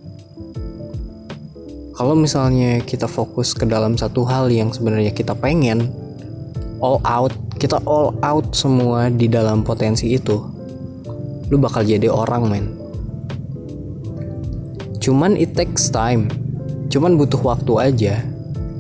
kalau 2.01 2.17
misalnya 2.17 2.81
kita 2.81 3.05
fokus 3.05 3.53
ke 3.53 3.69
dalam 3.69 3.93
satu 3.93 4.25
hal 4.25 4.49
yang 4.49 4.73
sebenarnya 4.73 5.13
kita 5.13 5.37
pengen 5.37 5.93
all 6.81 6.97
out 7.05 7.29
kita 7.61 7.77
all 7.85 8.17
out 8.25 8.57
semua 8.57 9.13
di 9.13 9.29
dalam 9.29 9.61
potensi 9.61 10.17
itu 10.17 10.41
lu 11.53 11.61
bakal 11.61 11.85
jadi 11.85 12.09
orang 12.09 12.49
men. 12.49 12.65
Cuman 14.97 15.37
it 15.37 15.53
takes 15.53 15.93
time. 15.93 16.33
Cuman 16.89 17.21
butuh 17.21 17.45
waktu 17.45 17.73
aja. 17.77 18.25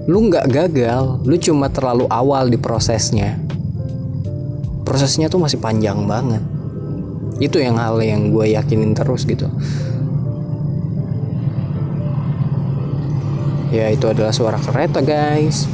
Lu 0.09 0.25
nggak 0.33 0.49
gagal 0.49 1.21
lu 1.21 1.37
cuma 1.37 1.69
terlalu 1.69 2.09
awal 2.09 2.49
di 2.49 2.57
prosesnya. 2.57 3.37
Prosesnya 4.89 5.29
tuh 5.29 5.45
masih 5.45 5.61
panjang 5.61 6.09
banget. 6.09 6.41
Itu 7.37 7.61
yang 7.61 7.77
hal 7.77 8.00
yang 8.00 8.33
gue 8.33 8.57
yakinin 8.57 8.97
terus 8.97 9.29
gitu 9.29 9.45
ya 13.71 13.87
itu 13.91 14.11
adalah 14.11 14.35
suara 14.35 14.59
kereta 14.59 14.99
guys. 15.00 15.71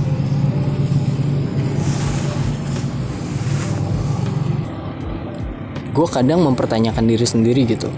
Gue 5.97 6.05
kadang 6.12 6.45
mempertanyakan 6.45 7.09
diri 7.09 7.25
sendiri 7.25 7.65
gitu. 7.65 7.88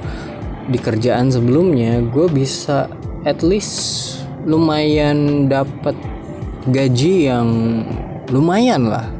Di 0.71 0.79
kerjaan 0.79 1.35
sebelumnya 1.35 1.99
gue 1.99 2.31
bisa 2.31 2.87
at 3.27 3.43
least 3.43 4.23
lumayan 4.47 5.51
dapat 5.51 5.99
gaji 6.71 7.27
yang 7.27 7.49
lumayan 8.31 8.87
lah. 8.87 9.11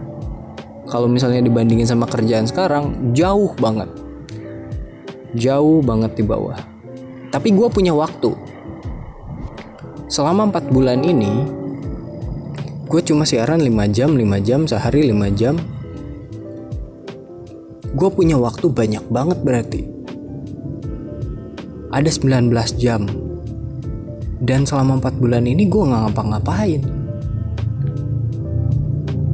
Kalau 0.89 1.11
misalnya 1.11 1.43
dibandingin 1.43 1.91
sama 1.91 2.07
kerjaan 2.07 2.47
sekarang 2.47 3.13
jauh 3.19 3.51
banget. 3.59 3.91
Jauh 5.35 5.83
banget 5.83 6.15
di 6.15 6.25
bawah. 6.25 6.57
Tapi 7.29 7.53
gue 7.53 7.69
punya 7.69 7.93
waktu 7.93 8.33
selama 10.09 10.49
4 10.49 10.73
bulan 10.73 11.05
ini 11.05 11.45
gue 12.89 13.01
cuma 13.05 13.29
siaran 13.29 13.61
5 13.61 13.69
jam 13.93 14.17
5 14.17 14.49
jam 14.49 14.65
sehari 14.65 15.13
5 15.13 15.37
jam. 15.37 15.61
Gue 17.93 18.09
punya 18.09 18.41
waktu 18.41 18.73
banyak 18.73 19.05
banget 19.13 19.39
berarti. 19.45 19.85
Ada 21.93 22.09
19 22.09 22.49
jam. 22.81 23.05
Dan 24.41 24.65
selama 24.65 24.97
4 25.05 25.21
bulan 25.21 25.45
ini 25.45 25.69
gue 25.69 25.83
nggak 25.85 26.03
ngapa-ngapain. 26.09 26.81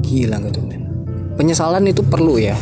Gila 0.03 0.37
gak 0.43 0.53
tuh 0.59 0.65
men. 0.67 0.83
Penyesalan 1.39 1.87
itu 1.87 2.03
perlu 2.03 2.43
ya. 2.43 2.59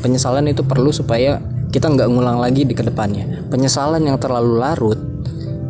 Penyesalan 0.00 0.48
itu 0.48 0.64
perlu 0.64 0.88
supaya 0.88 1.36
kita 1.68 1.92
nggak 1.92 2.08
ngulang 2.08 2.40
lagi 2.40 2.64
di 2.64 2.72
ke 2.72 2.84
depannya. 2.84 3.44
Penyesalan 3.52 4.08
yang 4.08 4.16
terlalu 4.16 4.56
larut 4.60 5.11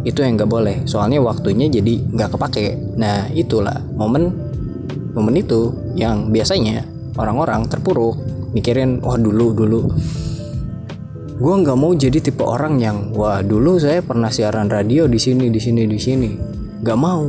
itu 0.03 0.19
yang 0.23 0.35
nggak 0.39 0.51
boleh. 0.51 0.77
Soalnya 0.85 1.23
waktunya 1.23 1.71
jadi 1.71 2.03
nggak 2.03 2.35
kepake. 2.35 2.99
Nah 2.99 3.31
itulah 3.31 3.79
momen 3.95 4.35
momen 5.15 5.35
itu 5.39 5.71
yang 5.95 6.33
biasanya 6.35 6.83
orang-orang 7.15 7.69
terpuruk 7.69 8.19
mikirin 8.53 8.99
wah 9.01 9.19
dulu 9.19 9.55
dulu. 9.55 9.83
Gue 11.43 11.55
nggak 11.59 11.79
mau 11.79 11.91
jadi 11.95 12.23
tipe 12.23 12.45
orang 12.47 12.79
yang 12.79 13.11
wah 13.15 13.43
dulu 13.43 13.79
saya 13.81 13.99
pernah 14.05 14.31
siaran 14.31 14.71
radio 14.71 15.11
di 15.11 15.19
sini 15.19 15.51
di 15.51 15.59
sini 15.59 15.83
di 15.87 15.99
sini. 15.99 16.31
Nggak 16.83 16.99
mau. 16.99 17.27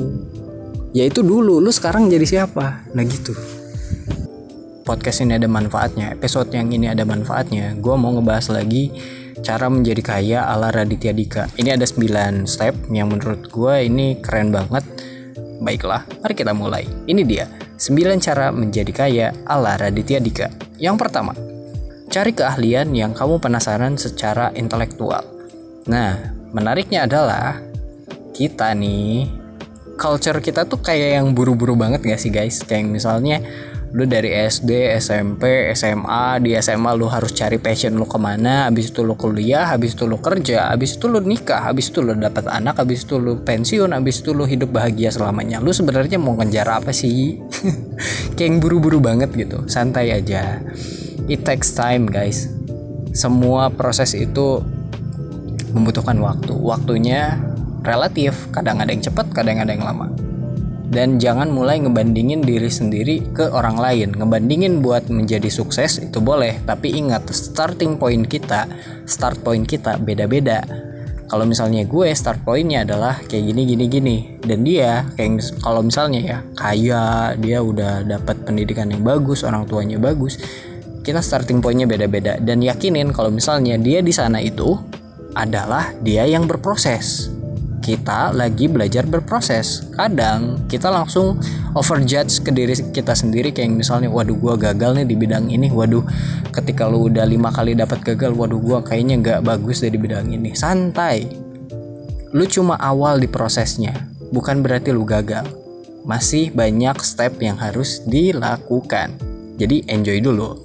Ya 0.94 1.10
itu 1.10 1.26
dulu 1.26 1.58
lu 1.58 1.72
sekarang 1.74 2.10
jadi 2.10 2.26
siapa? 2.26 2.86
Nah 2.94 3.04
gitu. 3.06 3.34
Podcast 4.84 5.24
ini 5.24 5.40
ada 5.40 5.48
manfaatnya 5.48 6.12
episode 6.12 6.52
yang 6.52 6.70
ini 6.70 6.92
ada 6.92 7.08
manfaatnya. 7.08 7.74
Gue 7.80 7.96
mau 7.96 8.14
ngebahas 8.14 8.52
lagi 8.52 8.92
cara 9.42 9.66
menjadi 9.72 10.02
kaya 10.04 10.40
ala 10.46 10.70
Raditya 10.70 11.16
Dika. 11.16 11.50
Ini 11.58 11.74
ada 11.74 11.88
9 11.88 12.46
step 12.46 12.78
yang 12.94 13.10
menurut 13.10 13.50
gue 13.50 13.76
ini 13.90 14.22
keren 14.22 14.54
banget. 14.54 14.86
Baiklah, 15.64 16.06
mari 16.22 16.34
kita 16.38 16.54
mulai. 16.54 16.86
Ini 17.10 17.24
dia, 17.26 17.50
9 17.80 18.22
cara 18.22 18.54
menjadi 18.54 18.92
kaya 18.94 19.28
ala 19.50 19.80
Raditya 19.80 20.22
Dika. 20.22 20.48
Yang 20.78 20.96
pertama, 21.08 21.34
cari 22.14 22.36
keahlian 22.36 22.94
yang 22.94 23.18
kamu 23.18 23.42
penasaran 23.42 23.98
secara 23.98 24.54
intelektual. 24.54 25.26
Nah, 25.90 26.36
menariknya 26.54 27.10
adalah 27.10 27.58
kita 28.38 28.76
nih, 28.78 29.26
culture 29.98 30.42
kita 30.42 30.66
tuh 30.66 30.82
kayak 30.82 31.22
yang 31.22 31.32
buru-buru 31.34 31.74
banget 31.78 32.06
gak 32.06 32.22
sih 32.22 32.30
guys? 32.34 32.62
Kayak 32.62 32.92
misalnya 32.92 33.42
lu 33.94 34.10
dari 34.10 34.34
SD, 34.34 34.98
SMP, 34.98 35.70
SMA, 35.78 36.42
di 36.42 36.58
SMA 36.58 36.98
lu 36.98 37.06
harus 37.06 37.30
cari 37.30 37.62
passion 37.62 37.94
lu 37.94 38.10
ke 38.10 38.18
mana, 38.18 38.66
habis 38.66 38.90
itu 38.90 39.06
lu 39.06 39.14
kuliah, 39.14 39.70
habis 39.70 39.94
itu 39.94 40.10
lu 40.10 40.18
kerja, 40.18 40.74
habis 40.74 40.98
itu 40.98 41.06
lu 41.06 41.22
nikah, 41.22 41.62
habis 41.62 41.94
itu 41.94 42.02
lu 42.02 42.18
dapat 42.18 42.50
anak, 42.50 42.82
habis 42.82 43.06
itu 43.06 43.22
lu 43.22 43.38
pensiun, 43.46 43.94
habis 43.94 44.26
itu 44.26 44.34
lu 44.34 44.50
hidup 44.50 44.74
bahagia 44.74 45.14
selamanya. 45.14 45.62
Lu 45.62 45.70
sebenarnya 45.70 46.18
mau 46.18 46.34
ngejar 46.42 46.66
apa 46.74 46.90
sih? 46.90 47.38
Kayak 48.36 48.48
yang 48.50 48.58
buru-buru 48.58 48.98
banget 48.98 49.30
gitu. 49.38 49.62
Santai 49.70 50.10
aja. 50.10 50.58
It 51.30 51.46
takes 51.46 51.78
time, 51.78 52.10
guys. 52.10 52.50
Semua 53.14 53.70
proses 53.70 54.18
itu 54.18 54.66
membutuhkan 55.70 56.18
waktu. 56.18 56.50
Waktunya 56.50 57.38
relatif, 57.86 58.50
kadang 58.50 58.82
ada 58.82 58.90
yang 58.90 59.06
cepat, 59.06 59.30
kadang 59.38 59.62
ada 59.62 59.70
yang 59.70 59.86
lama 59.86 60.33
dan 60.94 61.18
jangan 61.18 61.50
mulai 61.50 61.82
ngebandingin 61.82 62.46
diri 62.46 62.70
sendiri 62.70 63.26
ke 63.34 63.50
orang 63.50 63.82
lain. 63.82 64.14
Ngebandingin 64.14 64.86
buat 64.86 65.10
menjadi 65.10 65.50
sukses 65.50 65.98
itu 65.98 66.22
boleh. 66.22 66.62
Tapi 66.70 66.94
ingat 66.94 67.28
starting 67.34 67.98
point 67.98 68.30
kita 68.30 68.70
start 69.10 69.42
point 69.42 69.66
kita 69.66 69.98
beda-beda. 69.98 70.62
Kalau 71.34 71.50
misalnya 71.50 71.82
gue 71.82 72.14
start 72.14 72.46
pointnya 72.46 72.86
adalah 72.86 73.18
kayak 73.26 73.50
gini 73.50 73.62
gini 73.66 73.86
gini. 73.90 74.18
Dan 74.38 74.62
dia 74.62 75.10
kayak 75.18 75.42
kalau 75.66 75.82
misalnya 75.82 76.22
ya 76.22 76.38
kaya 76.54 77.34
dia 77.42 77.60
udah 77.66 78.06
dapat 78.06 78.46
pendidikan 78.46 78.94
yang 78.94 79.02
bagus 79.02 79.42
orang 79.42 79.66
tuanya 79.66 79.98
bagus 79.98 80.38
kita 81.04 81.20
starting 81.20 81.60
pointnya 81.60 81.90
beda-beda. 81.90 82.38
Dan 82.38 82.62
yakinin 82.62 83.12
kalau 83.12 83.34
misalnya 83.34 83.76
dia 83.82 84.00
di 84.00 84.14
sana 84.14 84.40
itu 84.40 84.78
adalah 85.34 85.90
dia 86.06 86.24
yang 86.30 86.46
berproses 86.46 87.34
kita 87.84 88.32
lagi 88.32 88.72
belajar 88.72 89.04
berproses. 89.04 89.84
Kadang 89.92 90.64
kita 90.72 90.88
langsung 90.88 91.36
overjudge 91.76 92.40
ke 92.48 92.50
diri 92.56 92.72
kita 92.96 93.12
sendiri 93.12 93.52
kayak 93.52 93.76
misalnya, 93.76 94.08
waduh 94.08 94.40
gue 94.40 94.56
gagal 94.56 94.96
nih 94.96 95.06
di 95.06 95.16
bidang 95.20 95.52
ini, 95.52 95.68
waduh 95.68 96.02
ketika 96.56 96.88
lu 96.88 97.12
udah 97.12 97.28
lima 97.28 97.52
kali 97.52 97.76
dapat 97.76 98.00
gagal, 98.08 98.32
waduh 98.32 98.58
gue 98.58 98.80
kayaknya 98.88 99.20
nggak 99.20 99.40
bagus 99.44 99.84
dari 99.84 100.00
bidang 100.00 100.32
ini. 100.32 100.56
Santai, 100.56 101.28
lu 102.32 102.48
cuma 102.48 102.80
awal 102.80 103.20
di 103.20 103.28
prosesnya, 103.28 103.92
bukan 104.32 104.64
berarti 104.64 104.96
lu 104.96 105.04
gagal. 105.04 105.44
Masih 106.08 106.56
banyak 106.56 107.00
step 107.04 107.36
yang 107.44 107.60
harus 107.60 108.00
dilakukan. 108.08 109.16
Jadi 109.60 109.88
enjoy 109.92 110.20
dulu. 110.24 110.56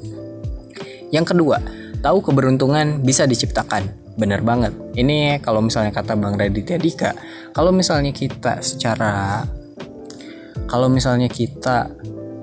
Yang 1.10 1.34
kedua, 1.34 1.58
tahu 2.02 2.22
keberuntungan 2.22 3.02
bisa 3.02 3.26
diciptakan 3.26 4.07
bener 4.18 4.42
banget. 4.42 4.74
Ini 4.98 5.38
kalau 5.38 5.62
misalnya 5.62 5.94
kata 5.94 6.18
Bang 6.18 6.34
Raditya 6.34 6.76
Dika 6.76 7.14
kalau 7.54 7.70
misalnya 7.70 8.10
kita 8.10 8.60
secara 8.60 9.46
kalau 10.68 10.90
misalnya 10.90 11.30
kita 11.30 11.88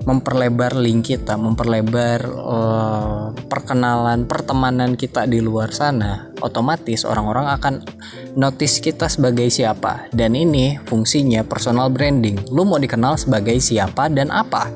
memperlebar 0.06 0.78
link 0.78 1.10
kita 1.10 1.34
memperlebar 1.34 2.20
uh, 2.30 3.34
perkenalan 3.50 4.30
pertemanan 4.30 4.94
kita 4.94 5.26
di 5.26 5.42
luar 5.42 5.74
sana 5.74 6.30
otomatis 6.46 7.02
orang-orang 7.04 7.50
akan 7.58 7.74
notice 8.38 8.84
kita 8.84 9.10
sebagai 9.10 9.50
siapa. 9.50 10.06
Dan 10.14 10.38
ini 10.38 10.78
fungsinya 10.86 11.42
personal 11.42 11.90
branding. 11.90 12.38
Lu 12.54 12.68
mau 12.68 12.78
dikenal 12.78 13.18
sebagai 13.18 13.58
siapa 13.58 14.12
dan 14.12 14.30
apa? 14.30 14.70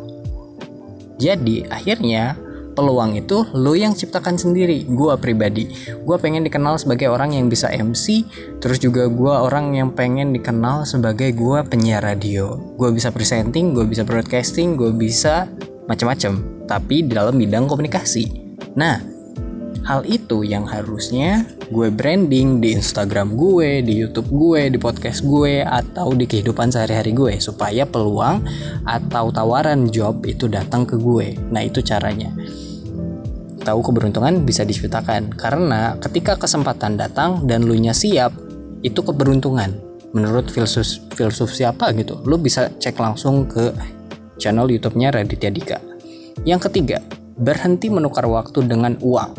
Jadi 1.19 1.67
akhirnya 1.67 2.39
peluang 2.79 3.19
itu 3.19 3.43
lo 3.51 3.75
yang 3.75 3.91
ciptakan 3.91 4.39
sendiri 4.39 4.87
gue 4.87 5.13
pribadi. 5.19 5.67
Gue 6.07 6.15
pengen 6.15 6.47
dikenal 6.47 6.79
sebagai 6.79 7.11
orang 7.11 7.35
yang 7.35 7.51
bisa 7.51 7.67
MC 7.67 8.23
terus 8.63 8.79
juga 8.79 9.11
gue 9.11 9.33
orang 9.35 9.75
yang 9.75 9.91
pengen 9.91 10.31
dikenal 10.31 10.87
sebagai 10.87 11.35
gue 11.35 11.59
penyiar 11.67 12.07
radio. 12.07 12.55
Gue 12.79 12.95
bisa 12.95 13.11
presenting 13.11 13.75
gue 13.75 13.83
bisa 13.83 14.07
broadcasting 14.07 14.79
gue 14.79 14.95
bisa 14.95 15.51
macam-macam 15.91 16.39
tapi 16.71 17.03
di 17.03 17.11
dalam 17.11 17.35
bidang 17.35 17.67
komunikasi. 17.67 18.55
Nah 18.79 19.19
hal 19.89 20.05
itu 20.05 20.45
yang 20.45 20.69
harusnya 20.69 21.49
gue 21.73 21.89
branding 21.89 22.61
di 22.61 22.77
Instagram 22.77 23.33
gue, 23.33 23.81
di 23.81 24.05
YouTube 24.05 24.29
gue, 24.29 24.69
di 24.69 24.77
podcast 24.77 25.25
gue, 25.25 25.65
atau 25.65 26.13
di 26.13 26.29
kehidupan 26.29 26.69
sehari-hari 26.69 27.09
gue 27.13 27.41
supaya 27.41 27.89
peluang 27.89 28.45
atau 28.85 29.33
tawaran 29.33 29.89
job 29.89 30.21
itu 30.29 30.45
datang 30.45 30.85
ke 30.85 30.93
gue. 30.93 31.33
Nah, 31.49 31.65
itu 31.65 31.81
caranya 31.81 32.29
tahu 33.61 33.83
keberuntungan 33.83 34.47
bisa 34.47 34.63
diciptakan 34.63 35.35
karena 35.35 35.99
ketika 35.99 36.39
kesempatan 36.39 36.95
datang 36.95 37.43
dan 37.45 37.67
lu 37.67 37.75
nya 37.75 37.91
siap 37.91 38.31
itu 38.81 38.99
keberuntungan. 39.03 39.75
Menurut 40.09 40.49
filsuf 40.49 40.97
filsuf 41.13 41.53
siapa 41.53 41.93
gitu 41.93 42.17
lu 42.25 42.41
bisa 42.41 42.73
cek 42.81 42.97
langsung 42.97 43.45
ke 43.45 43.69
channel 44.41 44.65
YouTube-nya 44.65 45.13
Raditya 45.13 45.53
Dika. 45.53 45.77
Yang 46.47 46.71
ketiga 46.71 46.97
berhenti 47.37 47.93
menukar 47.93 48.25
waktu 48.25 48.65
dengan 48.65 48.97
uang. 49.03 49.31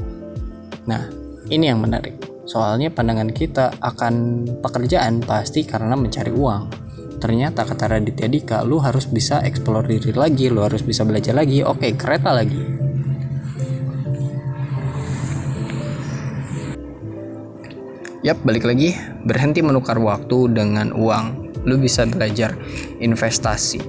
Nah 0.86 1.02
ini 1.50 1.66
yang 1.66 1.82
menarik. 1.82 2.14
Soalnya 2.46 2.90
pandangan 2.90 3.30
kita 3.34 3.78
akan 3.82 4.46
pekerjaan 4.62 5.22
pasti 5.22 5.66
karena 5.66 5.98
mencari 5.98 6.30
uang. 6.30 6.62
Ternyata 7.18 7.66
kata 7.66 7.98
Raditya 7.98 8.28
Dika 8.30 8.62
lu 8.62 8.78
harus 8.78 9.10
bisa 9.10 9.42
explore 9.42 9.90
diri 9.90 10.14
lagi 10.14 10.46
lu 10.46 10.62
harus 10.62 10.86
bisa 10.86 11.02
belajar 11.02 11.34
lagi. 11.34 11.66
Oke 11.66 11.98
kereta 11.98 12.30
lagi 12.30 12.89
Yap, 18.20 18.36
balik 18.44 18.68
lagi. 18.68 18.92
Berhenti 19.24 19.64
menukar 19.64 19.96
waktu 19.96 20.52
dengan 20.52 20.92
uang. 20.92 21.56
Lu 21.64 21.80
bisa 21.80 22.04
belajar 22.04 22.52
investasi. 23.00 23.80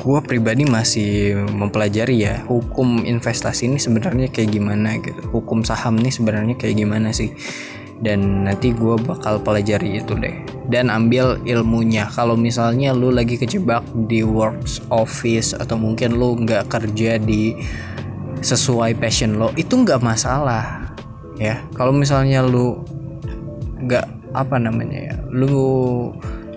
Gue 0.00 0.18
pribadi 0.24 0.64
masih 0.64 1.36
mempelajari 1.52 2.24
ya 2.24 2.40
hukum 2.48 3.04
investasi 3.04 3.68
ini 3.68 3.76
sebenarnya 3.76 4.32
kayak 4.32 4.56
gimana 4.56 4.96
gitu. 5.04 5.20
Hukum 5.28 5.68
saham 5.68 6.00
ini 6.00 6.08
sebenarnya 6.08 6.56
kayak 6.56 6.80
gimana 6.80 7.12
sih. 7.12 7.28
Dan 8.00 8.48
nanti 8.48 8.72
gue 8.72 8.96
bakal 9.04 9.36
pelajari 9.44 10.00
itu 10.00 10.16
deh. 10.16 10.40
Dan 10.72 10.88
ambil 10.88 11.36
ilmunya. 11.44 12.08
Kalau 12.08 12.40
misalnya 12.40 12.96
lu 12.96 13.12
lagi 13.12 13.36
kejebak 13.36 13.84
di 14.08 14.24
works 14.24 14.80
office 14.88 15.52
atau 15.52 15.76
mungkin 15.76 16.16
lu 16.16 16.40
nggak 16.40 16.72
kerja 16.72 17.20
di 17.20 17.52
sesuai 18.40 18.96
passion 18.96 19.36
lo, 19.36 19.52
itu 19.60 19.76
nggak 19.76 20.00
masalah 20.00 20.87
ya 21.38 21.62
kalau 21.74 21.94
misalnya 21.94 22.42
lu 22.42 22.82
nggak 23.78 24.06
apa 24.34 24.56
namanya 24.58 25.14
ya 25.14 25.16
lu 25.30 26.12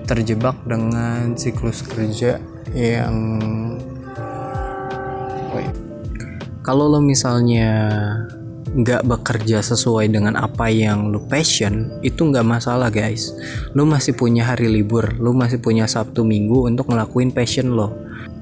terjebak 0.09 0.57
dengan 0.67 1.37
siklus 1.37 1.85
kerja 1.85 2.41
yang 2.73 3.39
kalau 6.61 6.85
lo 6.93 7.01
misalnya 7.01 7.89
nggak 8.71 9.03
bekerja 9.03 9.59
sesuai 9.59 10.13
dengan 10.13 10.39
apa 10.39 10.71
yang 10.71 11.11
lu 11.11 11.19
passion 11.27 11.91
itu 12.05 12.31
nggak 12.31 12.45
masalah 12.45 12.87
guys. 12.87 13.35
Lu 13.75 13.83
masih 13.83 14.15
punya 14.15 14.47
hari 14.47 14.71
libur 14.71 15.03
lu 15.19 15.35
masih 15.35 15.59
punya 15.59 15.89
sabtu 15.89 16.23
minggu 16.23 16.69
untuk 16.69 16.87
ngelakuin 16.87 17.33
passion 17.35 17.75
lo 17.75 17.91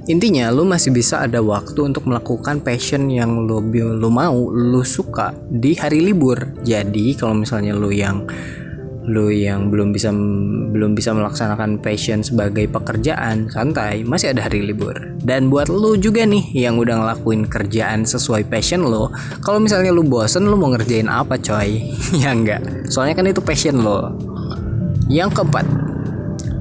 Intinya 0.09 0.49
lu 0.49 0.65
masih 0.65 0.89
bisa 0.89 1.21
ada 1.21 1.37
waktu 1.37 1.93
untuk 1.93 2.09
melakukan 2.09 2.57
passion 2.65 3.13
yang 3.13 3.45
lu, 3.45 3.61
lu 3.69 4.09
mau, 4.09 4.49
lu 4.49 4.81
suka 4.81 5.37
di 5.53 5.77
hari 5.77 6.01
libur. 6.01 6.49
Jadi 6.65 7.13
kalau 7.13 7.37
misalnya 7.37 7.77
lu 7.77 7.93
yang 7.93 8.25
lu 9.05 9.29
yang 9.33 9.73
belum 9.73 9.93
bisa 9.93 10.13
belum 10.73 10.93
bisa 10.93 11.13
melaksanakan 11.13 11.81
passion 11.81 12.21
sebagai 12.21 12.69
pekerjaan 12.69 13.49
santai 13.53 14.01
masih 14.01 14.33
ada 14.33 14.49
hari 14.49 14.65
libur. 14.65 14.97
Dan 15.21 15.53
buat 15.53 15.69
lu 15.69 15.93
juga 15.93 16.25
nih 16.25 16.57
yang 16.57 16.81
udah 16.81 17.05
ngelakuin 17.05 17.45
kerjaan 17.45 18.01
sesuai 18.01 18.49
passion 18.49 18.81
lo 18.81 19.13
kalau 19.45 19.61
misalnya 19.61 19.93
lu 19.93 20.01
bosen 20.01 20.49
lu 20.49 20.57
mau 20.57 20.73
ngerjain 20.73 21.05
apa 21.05 21.37
coy? 21.37 21.85
Ya 22.21 22.33
enggak. 22.33 22.89
Soalnya 22.89 23.13
kan 23.13 23.29
itu 23.29 23.45
passion 23.45 23.85
lo 23.85 24.17
yang 25.05 25.29
keempat 25.29 25.69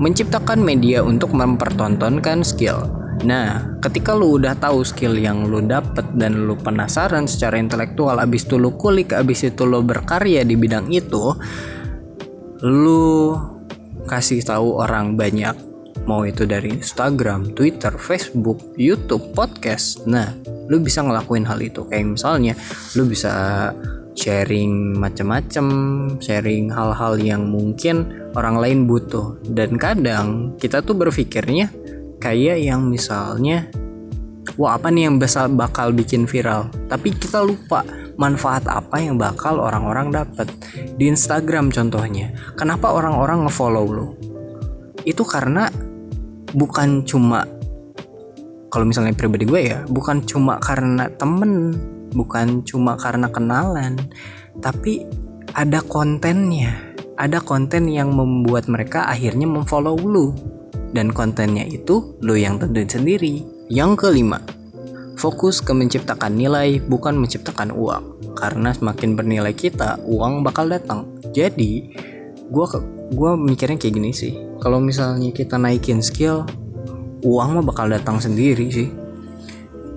menciptakan 0.00 0.60
media 0.60 1.00
untuk 1.00 1.32
mempertontonkan 1.32 2.44
skill 2.44 3.07
Nah, 3.26 3.78
ketika 3.82 4.14
lu 4.14 4.38
udah 4.38 4.54
tahu 4.54 4.86
skill 4.86 5.18
yang 5.18 5.50
lu 5.50 5.58
dapet 5.64 6.06
dan 6.14 6.46
lu 6.46 6.54
penasaran 6.54 7.26
secara 7.26 7.58
intelektual, 7.58 8.14
abis 8.22 8.46
itu 8.46 8.60
lu 8.60 8.70
kulik, 8.78 9.10
abis 9.10 9.50
itu 9.50 9.66
lu 9.66 9.82
berkarya 9.82 10.46
di 10.46 10.54
bidang 10.54 10.86
itu, 10.94 11.34
lu 12.62 13.34
kasih 14.06 14.42
tahu 14.46 14.78
orang 14.78 15.18
banyak, 15.18 15.54
mau 16.06 16.22
itu 16.22 16.46
dari 16.46 16.78
Instagram, 16.78 17.58
Twitter, 17.58 17.90
Facebook, 17.98 18.62
YouTube, 18.78 19.34
podcast. 19.34 20.06
Nah, 20.06 20.30
lu 20.70 20.78
bisa 20.78 21.02
ngelakuin 21.02 21.42
hal 21.42 21.58
itu. 21.58 21.82
Kayak 21.90 22.14
misalnya, 22.14 22.54
lu 22.94 23.04
bisa 23.10 23.32
sharing 24.18 24.98
macam-macam, 24.98 25.66
sharing 26.18 26.70
hal-hal 26.70 27.18
yang 27.18 27.50
mungkin 27.50 28.30
orang 28.34 28.58
lain 28.58 28.78
butuh. 28.86 29.38
Dan 29.42 29.74
kadang 29.78 30.54
kita 30.58 30.82
tuh 30.82 30.94
berpikirnya 30.98 31.70
kayak 32.18 32.62
yang 32.62 32.86
misalnya 32.86 33.66
wah 34.58 34.74
apa 34.74 34.90
nih 34.90 35.06
yang 35.10 35.16
bisa 35.22 35.46
bakal 35.46 35.94
bikin 35.94 36.26
viral? 36.26 36.70
Tapi 36.90 37.14
kita 37.14 37.42
lupa 37.42 37.86
manfaat 38.18 38.66
apa 38.66 38.98
yang 38.98 39.14
bakal 39.14 39.62
orang-orang 39.62 40.10
dapat 40.10 40.50
di 40.98 41.06
Instagram 41.06 41.70
contohnya 41.70 42.34
kenapa 42.58 42.90
orang-orang 42.90 43.46
ngefollow 43.46 43.86
lo 43.86 44.06
itu 45.06 45.22
karena 45.22 45.70
bukan 46.50 47.06
cuma 47.06 47.46
kalau 48.74 48.90
misalnya 48.90 49.14
pribadi 49.14 49.46
gue 49.46 49.70
ya 49.70 49.86
bukan 49.86 50.26
cuma 50.26 50.58
karena 50.58 51.06
temen 51.14 51.78
bukan 52.10 52.66
cuma 52.66 52.98
karena 52.98 53.30
kenalan 53.30 53.94
tapi 54.58 55.06
ada 55.58 55.80
kontennya. 55.82 56.94
Ada 57.18 57.42
konten 57.42 57.90
yang 57.90 58.14
membuat 58.14 58.70
mereka 58.70 59.10
akhirnya 59.10 59.42
memfollow 59.42 59.98
lu 59.98 60.30
dan 60.96 61.12
kontennya 61.12 61.68
itu 61.68 62.16
lo 62.24 62.34
yang 62.38 62.56
tentuin 62.56 62.88
sendiri. 62.88 63.44
Yang 63.68 64.08
kelima, 64.08 64.40
fokus 65.20 65.60
ke 65.60 65.76
menciptakan 65.76 66.38
nilai 66.38 66.80
bukan 66.88 67.18
menciptakan 67.18 67.74
uang. 67.74 68.36
Karena 68.38 68.72
semakin 68.72 69.18
bernilai 69.18 69.52
kita, 69.52 70.00
uang 70.06 70.46
bakal 70.46 70.70
datang. 70.70 71.04
Jadi, 71.34 71.92
gue 72.48 72.66
gua 73.12 73.36
mikirnya 73.36 73.76
kayak 73.76 73.94
gini 73.98 74.10
sih. 74.14 74.32
Kalau 74.62 74.80
misalnya 74.80 75.34
kita 75.34 75.60
naikin 75.60 76.00
skill, 76.00 76.48
uang 77.26 77.58
mah 77.58 77.64
bakal 77.66 77.90
datang 77.90 78.22
sendiri 78.22 78.70
sih. 78.70 78.88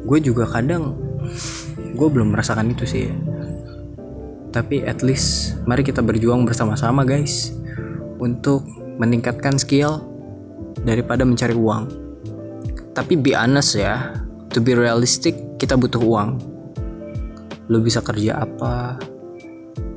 Gue 0.03 0.17
juga 0.19 0.49
kadang 0.49 0.97
gue 1.93 2.07
belum 2.09 2.33
merasakan 2.33 2.73
itu 2.73 2.83
sih 2.89 3.01
ya. 3.07 3.13
Tapi 4.51 4.83
at 4.83 4.99
least 4.99 5.55
mari 5.63 5.85
kita 5.85 6.03
berjuang 6.03 6.43
bersama-sama 6.43 7.07
guys 7.07 7.55
untuk 8.19 8.67
meningkatkan 8.99 9.55
skill 9.55 10.10
daripada 10.87 11.27
mencari 11.27 11.55
uang. 11.55 11.83
Tapi 12.91 13.15
be 13.15 13.35
honest 13.35 13.79
ya, 13.79 14.15
to 14.51 14.59
be 14.59 14.75
realistic 14.75 15.37
kita 15.59 15.79
butuh 15.79 16.01
uang. 16.01 16.39
Lu 17.71 17.79
bisa 17.79 18.03
kerja 18.03 18.43
apa? 18.43 18.99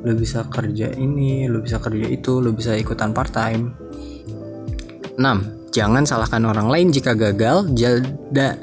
lu 0.04 0.12
bisa 0.20 0.44
kerja 0.52 0.92
ini 1.00 1.48
lu 1.48 1.64
bisa 1.64 1.80
kerja 1.80 2.04
itu 2.04 2.36
lu 2.36 2.52
bisa 2.52 2.76
ikutan 2.76 3.16
part 3.16 3.32
time 3.32 3.72
6. 5.16 5.74
Jangan 5.74 6.06
salahkan 6.06 6.42
orang 6.46 6.70
lain 6.70 6.90
jika 6.90 7.14
gagal. 7.14 7.70
Jada 7.74 8.58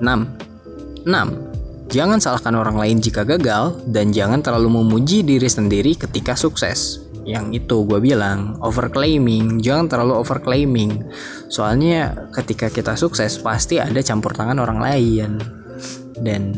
6. 0.00 1.04
6. 1.04 1.92
Jangan 1.92 2.18
salahkan 2.22 2.54
orang 2.56 2.76
lain 2.78 2.96
jika 3.02 3.26
gagal 3.26 3.80
dan 3.90 4.14
jangan 4.14 4.40
terlalu 4.40 4.80
memuji 4.80 5.20
diri 5.20 5.48
sendiri 5.48 5.96
ketika 5.96 6.32
sukses. 6.36 7.09
Yang 7.28 7.64
itu 7.64 7.84
gue 7.84 8.00
bilang 8.00 8.56
overclaiming, 8.64 9.60
jangan 9.60 9.92
terlalu 9.92 10.24
overclaiming. 10.24 11.04
Soalnya 11.52 12.16
ketika 12.32 12.72
kita 12.72 12.96
sukses 12.96 13.36
pasti 13.36 13.76
ada 13.76 14.00
campur 14.00 14.32
tangan 14.32 14.56
orang 14.56 14.80
lain. 14.80 15.30
Dan 16.16 16.56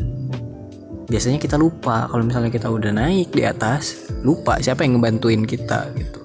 biasanya 1.11 1.39
kita 1.39 1.59
lupa. 1.59 2.07
Kalau 2.07 2.23
misalnya 2.23 2.51
kita 2.51 2.71
udah 2.71 2.95
naik 2.95 3.35
di 3.35 3.43
atas 3.43 4.07
lupa 4.23 4.59
siapa 4.63 4.87
yang 4.87 4.99
ngebantuin 4.99 5.43
kita 5.43 5.91
gitu. 5.99 6.19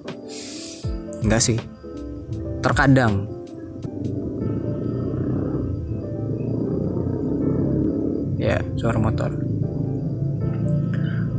Enggak 1.27 1.43
sih. 1.43 1.59
Terkadang. 2.63 3.27
Ya 8.39 8.63
suara 8.79 9.03
motor. 9.03 9.35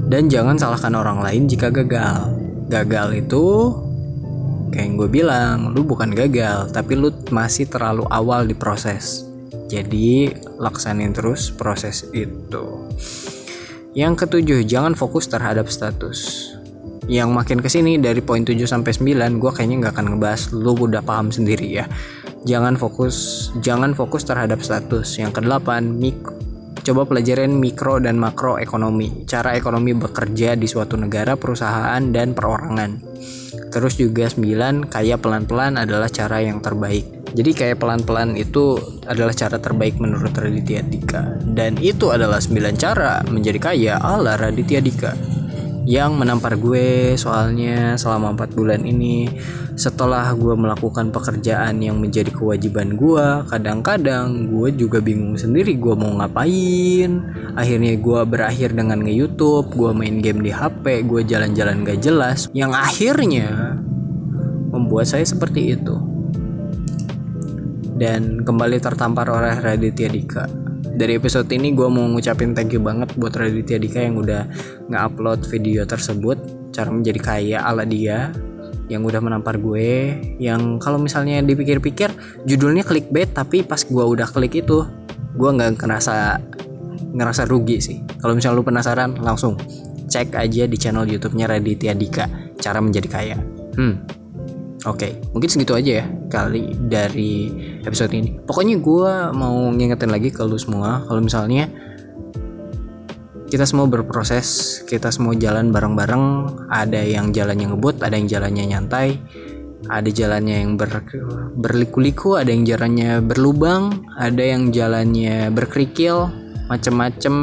Dan 0.10 0.26
jangan 0.28 0.58
salahkan 0.58 0.98
orang 1.00 1.22
lain 1.22 1.46
jika 1.48 1.70
gagal 1.70 2.38
gagal 2.69 3.25
itu 3.25 3.73
kayak 4.69 4.86
yang 4.86 4.95
gue 4.95 5.10
bilang 5.10 5.58
lu 5.73 5.82
bukan 5.82 6.13
gagal 6.13 6.69
tapi 6.69 6.93
lu 6.93 7.10
masih 7.34 7.65
terlalu 7.65 8.05
awal 8.13 8.45
di 8.45 8.53
proses 8.53 9.29
jadi 9.69 10.34
laksanin 10.58 11.13
terus 11.13 11.53
proses 11.53 12.01
itu. 12.10 12.89
Yang 13.93 14.25
ketujuh, 14.25 14.65
jangan 14.65 14.97
fokus 14.97 15.29
terhadap 15.29 15.69
status. 15.69 16.49
Yang 17.05 17.29
makin 17.34 17.60
ke 17.62 17.69
sini 17.69 17.97
dari 18.01 18.21
poin 18.21 18.41
7 18.41 18.65
sampai 18.65 18.93
9 18.93 19.41
gue 19.41 19.51
kayaknya 19.53 19.86
nggak 19.86 19.93
akan 19.97 20.08
ngebahas 20.13 20.41
lu 20.53 20.73
udah 20.73 21.05
paham 21.05 21.29
sendiri 21.29 21.65
ya. 21.69 21.86
Jangan 22.49 22.77
fokus 22.77 23.49
jangan 23.62 23.93
fokus 23.93 24.25
terhadap 24.25 24.62
status. 24.62 25.17
Yang 25.21 25.41
kedelapan, 25.41 25.97
mik 25.97 26.17
coba 26.89 27.06
pelajarin 27.06 27.54
mikro 27.54 28.02
dan 28.02 28.17
makro 28.17 28.58
ekonomi. 28.58 29.30
Cara 29.30 29.54
ekonomi 29.54 29.93
bekerja 29.93 30.58
di 30.58 30.65
suatu 30.65 30.97
negara, 30.97 31.38
perusahaan 31.38 32.02
dan 32.10 32.34
perorangan. 32.34 33.06
Terus 33.69 34.02
juga 34.02 34.25
9, 34.25 34.89
kaya 34.89 35.21
pelan-pelan 35.21 35.78
adalah 35.78 36.10
cara 36.10 36.41
yang 36.41 36.58
terbaik 36.58 37.19
jadi 37.34 37.52
kayak 37.54 37.78
pelan-pelan 37.82 38.34
itu 38.34 38.78
adalah 39.06 39.34
cara 39.34 39.62
terbaik 39.62 40.02
menurut 40.02 40.34
Raditya 40.34 40.82
Dika. 40.82 41.38
Dan 41.45 41.78
itu 41.78 42.10
adalah 42.10 42.41
9 42.41 42.73
cara 42.78 43.21
menjadi 43.30 43.60
kaya 43.62 43.93
ala 44.02 44.34
Raditya 44.39 44.82
Dika. 44.82 45.13
Yang 45.89 46.21
menampar 46.21 46.54
gue 46.54 47.17
soalnya 47.17 47.97
selama 47.97 48.38
4 48.38 48.54
bulan 48.54 48.86
ini. 48.86 49.25
Setelah 49.73 50.30
gue 50.38 50.54
melakukan 50.54 51.10
pekerjaan 51.10 51.82
yang 51.82 51.97
menjadi 51.97 52.30
kewajiban 52.30 52.93
gue 52.93 53.25
kadang-kadang 53.49 54.54
gue 54.54 54.69
juga 54.78 55.02
bingung 55.02 55.34
sendiri 55.34 55.73
gue 55.82 55.97
mau 55.97 56.13
ngapain. 56.21 57.25
Akhirnya 57.58 57.97
gue 57.97 58.21
berakhir 58.21 58.78
dengan 58.78 59.02
nge-youtube 59.02 59.73
gue 59.73 59.89
main 59.97 60.21
game 60.21 60.45
di 60.45 60.54
hp 60.54 60.86
gue 61.10 61.25
jalan-jalan 61.25 61.82
gak 61.82 62.06
jelas. 62.06 62.45
Yang 62.54 62.71
akhirnya 62.78 63.49
membuat 64.69 65.10
saya 65.10 65.25
seperti 65.25 65.73
itu. 65.73 65.97
Dan 67.97 68.45
kembali 68.45 68.78
tertampar 68.78 69.25
oleh 69.25 69.58
Raditya 69.58 70.06
Dika. 70.06 70.68
Dari 71.00 71.16
episode 71.16 71.48
ini 71.56 71.72
gue 71.72 71.88
mau 71.88 72.12
ngucapin 72.12 72.52
thank 72.52 72.76
you 72.76 72.84
banget 72.84 73.08
buat 73.16 73.32
Raditya 73.32 73.80
Dika 73.80 74.04
yang 74.04 74.20
udah 74.20 74.44
nge-upload 74.92 75.48
video 75.48 75.88
tersebut. 75.88 76.36
Cara 76.76 76.92
menjadi 76.92 77.20
kaya 77.24 77.64
ala 77.64 77.88
dia 77.88 78.36
yang 78.92 79.08
udah 79.08 79.24
menampar 79.24 79.56
gue 79.56 80.20
yang 80.44 80.76
kalau 80.84 81.00
misalnya 81.00 81.40
dipikir-pikir 81.40 82.12
judulnya 82.44 82.84
clickbait 82.84 83.32
tapi 83.32 83.64
pas 83.64 83.80
gue 83.80 84.04
udah 84.04 84.28
klik 84.28 84.60
itu 84.60 84.84
gue 85.40 85.50
nggak 85.56 85.80
ngerasa 85.80 86.36
ngerasa 87.16 87.48
rugi 87.48 87.80
sih. 87.80 88.04
Kalau 88.20 88.36
misalnya 88.36 88.60
lu 88.60 88.68
penasaran 88.68 89.16
langsung 89.24 89.56
cek 90.12 90.36
aja 90.36 90.68
di 90.68 90.76
channel 90.76 91.08
YouTube-nya 91.08 91.48
Raditya 91.48 91.96
Dika 91.96 92.28
cara 92.60 92.84
menjadi 92.84 93.08
kaya. 93.08 93.38
Hmm 93.80 94.18
Oke, 94.88 95.12
okay, 95.12 95.12
mungkin 95.36 95.52
segitu 95.52 95.76
aja 95.76 96.00
ya 96.00 96.06
kali 96.32 96.72
dari 96.88 97.52
episode 97.84 98.15
ini. 98.15 98.39
Pokoknya 98.48 98.80
gue 98.80 99.12
mau 99.36 99.68
ngingetin 99.76 100.08
lagi 100.08 100.32
ke 100.32 100.39
lu 100.48 100.56
semua 100.56 101.04
kalau 101.04 101.20
misalnya 101.20 101.68
kita 103.52 103.68
semua 103.68 103.92
berproses, 103.92 104.80
kita 104.88 105.12
semua 105.12 105.36
jalan 105.36 105.76
bareng-bareng. 105.76 106.48
Ada 106.72 107.02
yang 107.02 107.36
jalannya 107.36 107.76
ngebut, 107.76 108.00
ada 108.00 108.15
yang 108.15 108.32
jalannya 108.32 108.63
nyantai, 108.72 109.20
ada 109.92 110.08
jalannya 110.08 110.63
yang 110.63 110.72
ber, 110.80 111.04
berliku-liku, 111.60 112.39
ada 112.39 112.48
yang 112.48 112.63
jalannya 112.63 113.20
berlubang, 113.20 114.08
ada 114.15 114.39
yang 114.39 114.72
jalannya 114.72 115.52
berkerikil, 115.52 116.32
macem-macem 116.72 117.36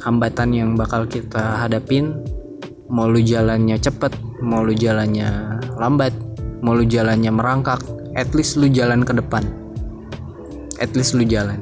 hambatan 0.00 0.48
yang 0.56 0.80
bakal 0.80 1.04
kita 1.04 1.60
hadapin. 1.60 2.16
Mau 2.88 3.04
lu 3.04 3.20
jalannya 3.20 3.76
cepet, 3.76 4.16
mau 4.40 4.64
lu 4.64 4.74
jalannya 4.74 5.59
lambat 5.80 6.12
mau 6.60 6.76
lu 6.76 6.84
jalannya 6.84 7.32
merangkak 7.32 7.80
at 8.14 8.28
least 8.36 8.60
lu 8.60 8.68
jalan 8.68 9.00
ke 9.00 9.16
depan. 9.16 9.42
At 10.80 10.92
least 10.92 11.16
lu 11.16 11.24
jalan. 11.24 11.60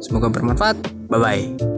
Semoga 0.00 0.32
bermanfaat. 0.32 0.76
Bye 1.12 1.20
bye 1.20 1.71